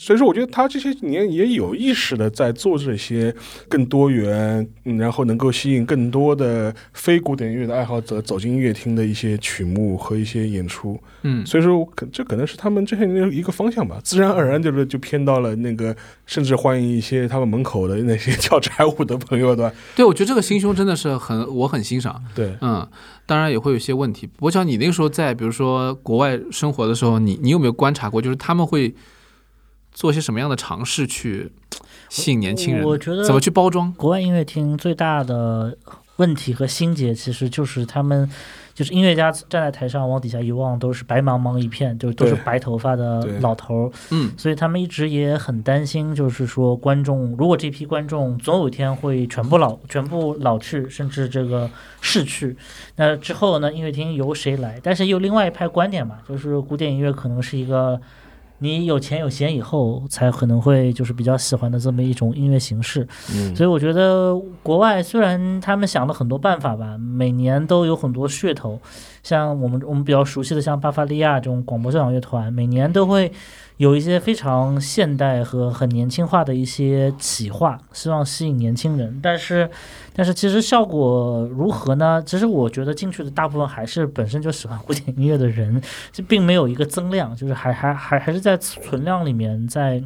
[0.07, 3.35] 所以说，我觉得他这些年也有意识的在做这些
[3.69, 10.97] 更多元，嗯然后能够吸引更多的非古典音乐的爱好者走进音乐厅的一些曲目和一些演出。
[11.23, 19.75] 嗯，所以说，可这可能是他们这些年的一个方向吧，自然而然就是就偏到了那个，甚至欢迎一些他们门口的那些跳宅舞的朋友，对吧？
[19.97, 22.23] 对，我觉得这个心胸真的是很，我很欣赏。
[22.33, 22.87] 对，嗯，
[23.27, 24.29] 当然也会有一些问题。
[24.39, 28.95] 我想你那个时候在，比如说国外生活的时候，你你有没有观察过，就是他们会
[29.97, 31.51] 做些什么样的尝试去
[32.11, 32.85] 吸引年轻人？
[32.85, 33.91] 我觉得怎么去包装？
[33.95, 35.75] 国外音乐厅最大的
[36.17, 38.31] 问题和心结，其实就是他们
[38.75, 51.71] 就是音乐家站在台上往底下一望，都是白茫茫一片，就都是白头发的老头儿，嗯所以他们一直也很担心，就是说观众如果这批观众总有一天会全部老全部老去，甚至这个
[52.03, 52.55] 逝去，
[52.97, 54.79] 那之后呢，音乐厅由谁来？
[54.83, 57.99] 但是又另外一派观点嘛，就是古典音乐可能是一个。
[58.59, 68.81] 你有钱有闲以后，才可能会就是比较喜欢的这么一种音乐形式，嗯，所以我觉得国外虽然他们想了很多办法吧，每年都有很多噱头，
[69.23, 73.31] 像我们我们比较熟悉的像巴伐利亚这种广播交响乐团，每年都会
[73.77, 79.21] 有一些非常现代和很年轻化的一些企划，希望吸引年轻人。
[79.23, 79.69] 但是，
[80.17, 82.23] 但是其实效果如何呢？
[82.25, 85.79] 其实我觉得进去的大部分还是本身就喜欢古典音乐的人，
[86.11, 90.03] 这并没有一个增量，就是还还还还是在存量里面在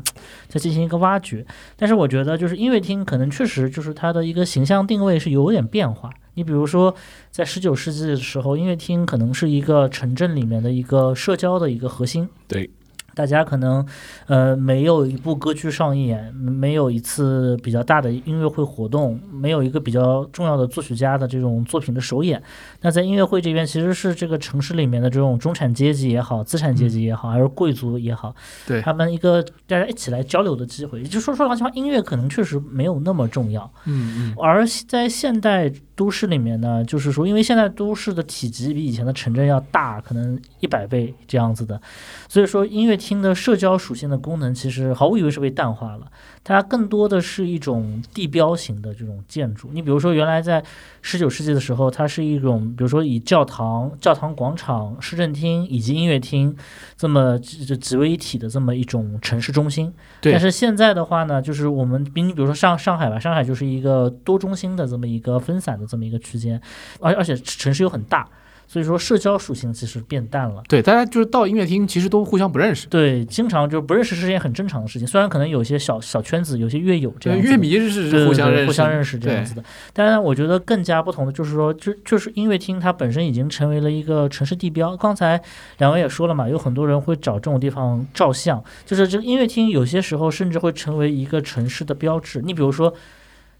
[0.49, 1.47] 在进行一个挖掘。
[1.77, 6.11] 但是我觉得，就是音乐厅可能确实就是它的一个形象定位是有点变化。
[6.35, 6.95] 你比如说，
[7.31, 12.29] 在十九世纪的时候，音乐厅可能是一个城镇里面的一个社交的一个核心。
[12.49, 12.69] 对，
[13.15, 13.87] 大家可能
[14.27, 22.43] 呃没有一部歌剧上演，没有一次比较大的音乐会活动，没有一个比较重要的作曲家的这种作品的首演。
[22.81, 28.35] 那在音乐会这边，其实是这个城市里面的这种中产阶级也好，资产阶级也好，还是贵族也好，
[28.67, 31.01] 对他们一个大家一起来交流的机会。
[31.01, 33.71] 也就说，说老实话，音乐可能确实没有那么重要。
[33.87, 41.81] 嗯嗯，而在现代都市里面呢，就是说，因为现在都市的体积比以前的城镇要大，可能一百倍这样子的，
[42.29, 46.07] 所以说音乐厅的社交属性的功能其实毫无疑问是被淡化了。
[46.45, 49.71] 它更多的是一种地标型的这种建筑。
[49.73, 50.63] 你比如说，原来在
[51.03, 56.57] 十九世纪的时候，它是一种，比如说以教堂、教堂广场、市政厅以及音乐厅
[56.97, 59.93] 这么几几为一体的这么一种城市中心。
[60.21, 66.61] 对但是现在的话呢，就是我们比你比如说上上海吧，上海就是一个多中心的这么一个分散的这么一个区间，
[67.01, 68.29] 而而且城市又很大，
[68.71, 70.63] 所以说社交属性其实变淡了。
[70.69, 72.87] 对，大家就是到音乐厅，其实都互相不认识。
[72.87, 75.09] 对，经常就不认识是件很正常的事情。
[75.09, 79.65] 虽然可能有些小小圈子，有些乐友这对，样，乐迷是互相认识，对对互相认识这样子的。
[79.93, 84.97] 当然，我觉得更加不同的就是说，就就是音乐厅它本身已经成为了一个城市地标。
[84.97, 85.43] 刚才
[85.79, 92.41] 两位也说了嘛，有很多人会找这种地方照相，就是这个音乐厅有些时候甚至会成为一个城市的标志。
[92.41, 92.95] 你比如说，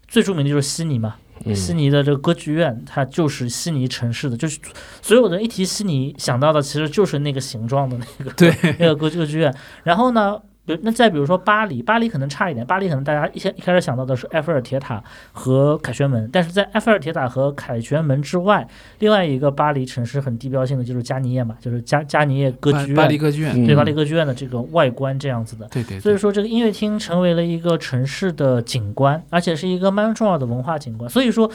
[0.07, 4.59] 最著名的就是悉尼嘛，嗯悉尼的这个歌剧院，它就是悉尼城市的，就是
[5.01, 9.53] 所有的一提悉尼想到的其实就是那个形状的那个对那个歌歌剧院。
[9.83, 18.67] 然后呢，比如那再比如说巴黎，巴黎可能差一点，巴黎可能大家一先一开始想到的是埃菲尔铁塔和凯旋门，但是在埃菲尔铁塔和凯旋门之外，
[18.99, 25.67] 另外一个巴黎城市很地标性的就是加尼叶嘛，就是加加尼叶歌剧院巴黎院，歌剧院，嗯对巴黎歌剧院的这个外观这样子的。
[25.69, 31.09] 对对对，所以说，这个音乐厅成为了一个城市的景观，而且是一个蛮重要的文化景观。
[31.09, 31.49] 所以说，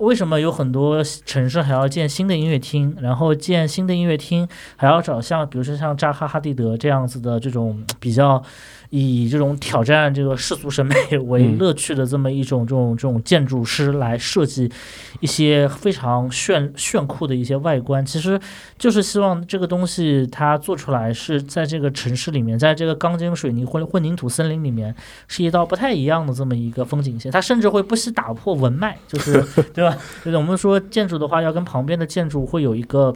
[0.00, 4.46] 为什么有很多城市还要建新的音乐厅，然后建新的音乐厅
[4.76, 8.42] 还要找像，比如说像扎哈哈蒂德这样子的这种比较
[8.90, 14.70] 以这种挑战这个世俗审美为嗯乐趣的这么一种这种这种建筑师来设计
[15.20, 18.40] 一些非常炫炫酷的一些外观，其实
[18.78, 24.94] 就是希望这个东西它做出来是在这个城市里面，在这个钢筋水泥混混凝土森林里面，
[25.26, 27.30] 是一道不太一样的这么一个风景线。
[27.30, 29.96] 它甚至会不惜打破文脉，就是 对吧？
[30.24, 33.14] 就是我们说建筑的话，要跟旁边的建筑会有一个。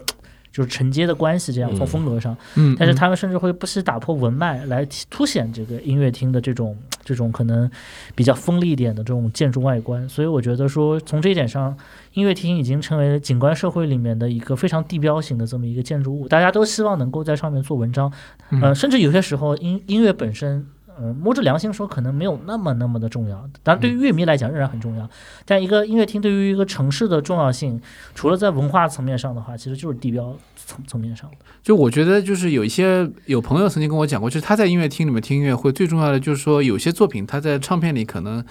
[0.52, 2.36] 就是承接的关系，这样从嗯风格上。
[2.56, 7.68] 嗯，但是他们甚至会不惜打破文脉来凸显这个音乐厅的这种这种可能
[8.14, 10.06] 比较锋利一点的这种建筑外观。
[10.08, 11.76] 所以我觉得说，从这一点上，
[12.12, 18.12] 音乐厅已经成为景观社会里面的一个非常地标型的这么一个建筑物，大家都希望能够在上面做文章。
[18.50, 20.66] 嗯呃，甚至有些时候音音乐本身。
[20.98, 23.48] 呃，摸着良心说，可能没有那么那么的重要。
[23.62, 25.08] 但，对于乐迷来讲，仍然很重要。
[25.44, 27.80] 但一个音乐厅对于一个城市的重要性，
[28.14, 31.36] 除了在文化层面上的话，其实就是地标层层面上的。
[31.62, 38.44] 就我觉得，就是有一些有朋友曾经跟我讲过，就是他在音乐厅里面听音乐会，最重要的就是说，有些作品他在唱片里可能。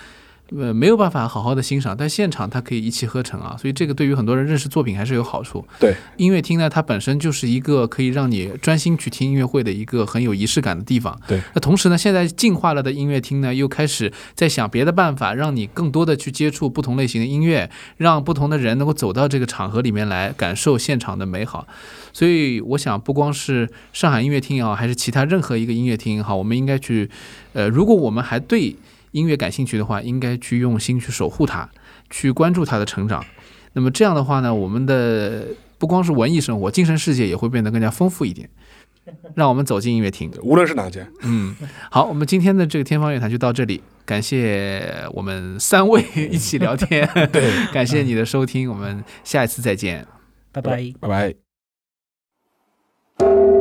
[0.58, 5.66] 呃，没有办法好好的欣赏，但现场它可以一气呵成啊，所以这个对于很多人认识作品还是有好处。
[5.80, 11.18] 对，音乐厅呢，它本身就是一个可以让你专心去听音乐会的一个很有仪式感的地方。
[11.26, 21.66] 对，那同时呢，现在进化了的音乐厅呢，又开始在想别的办法，让你更多的去接触不同类型的音乐，让不同的人能够走到这个场合里面来感受现场的美好。
[22.12, 27.10] 所以，我想不光是上海音乐厅也好，还是其他任何一个音乐厅也好，我们应该去，
[27.54, 28.76] 呃，如果我们还对
[29.12, 31.70] 音乐感兴趣的话，应该去用心去守护它，
[32.09, 33.24] 去关注它的成长。
[33.74, 35.47] 那么这样的话呢，我们的
[35.78, 38.49] 不光是文艺生活，精神世界也会变得更加丰富一点。
[39.34, 40.32] 让我们走进音乐厅。
[40.43, 41.55] 无论是哪家，嗯，
[41.89, 50.05] 好，我们今天的这个天方乐坛就到这里，感谢我们三位一起聊天， 对，感谢你的收听，我们下一次再见。
[50.51, 50.93] 拜拜。
[50.99, 51.34] 拜
[53.18, 53.61] 拜。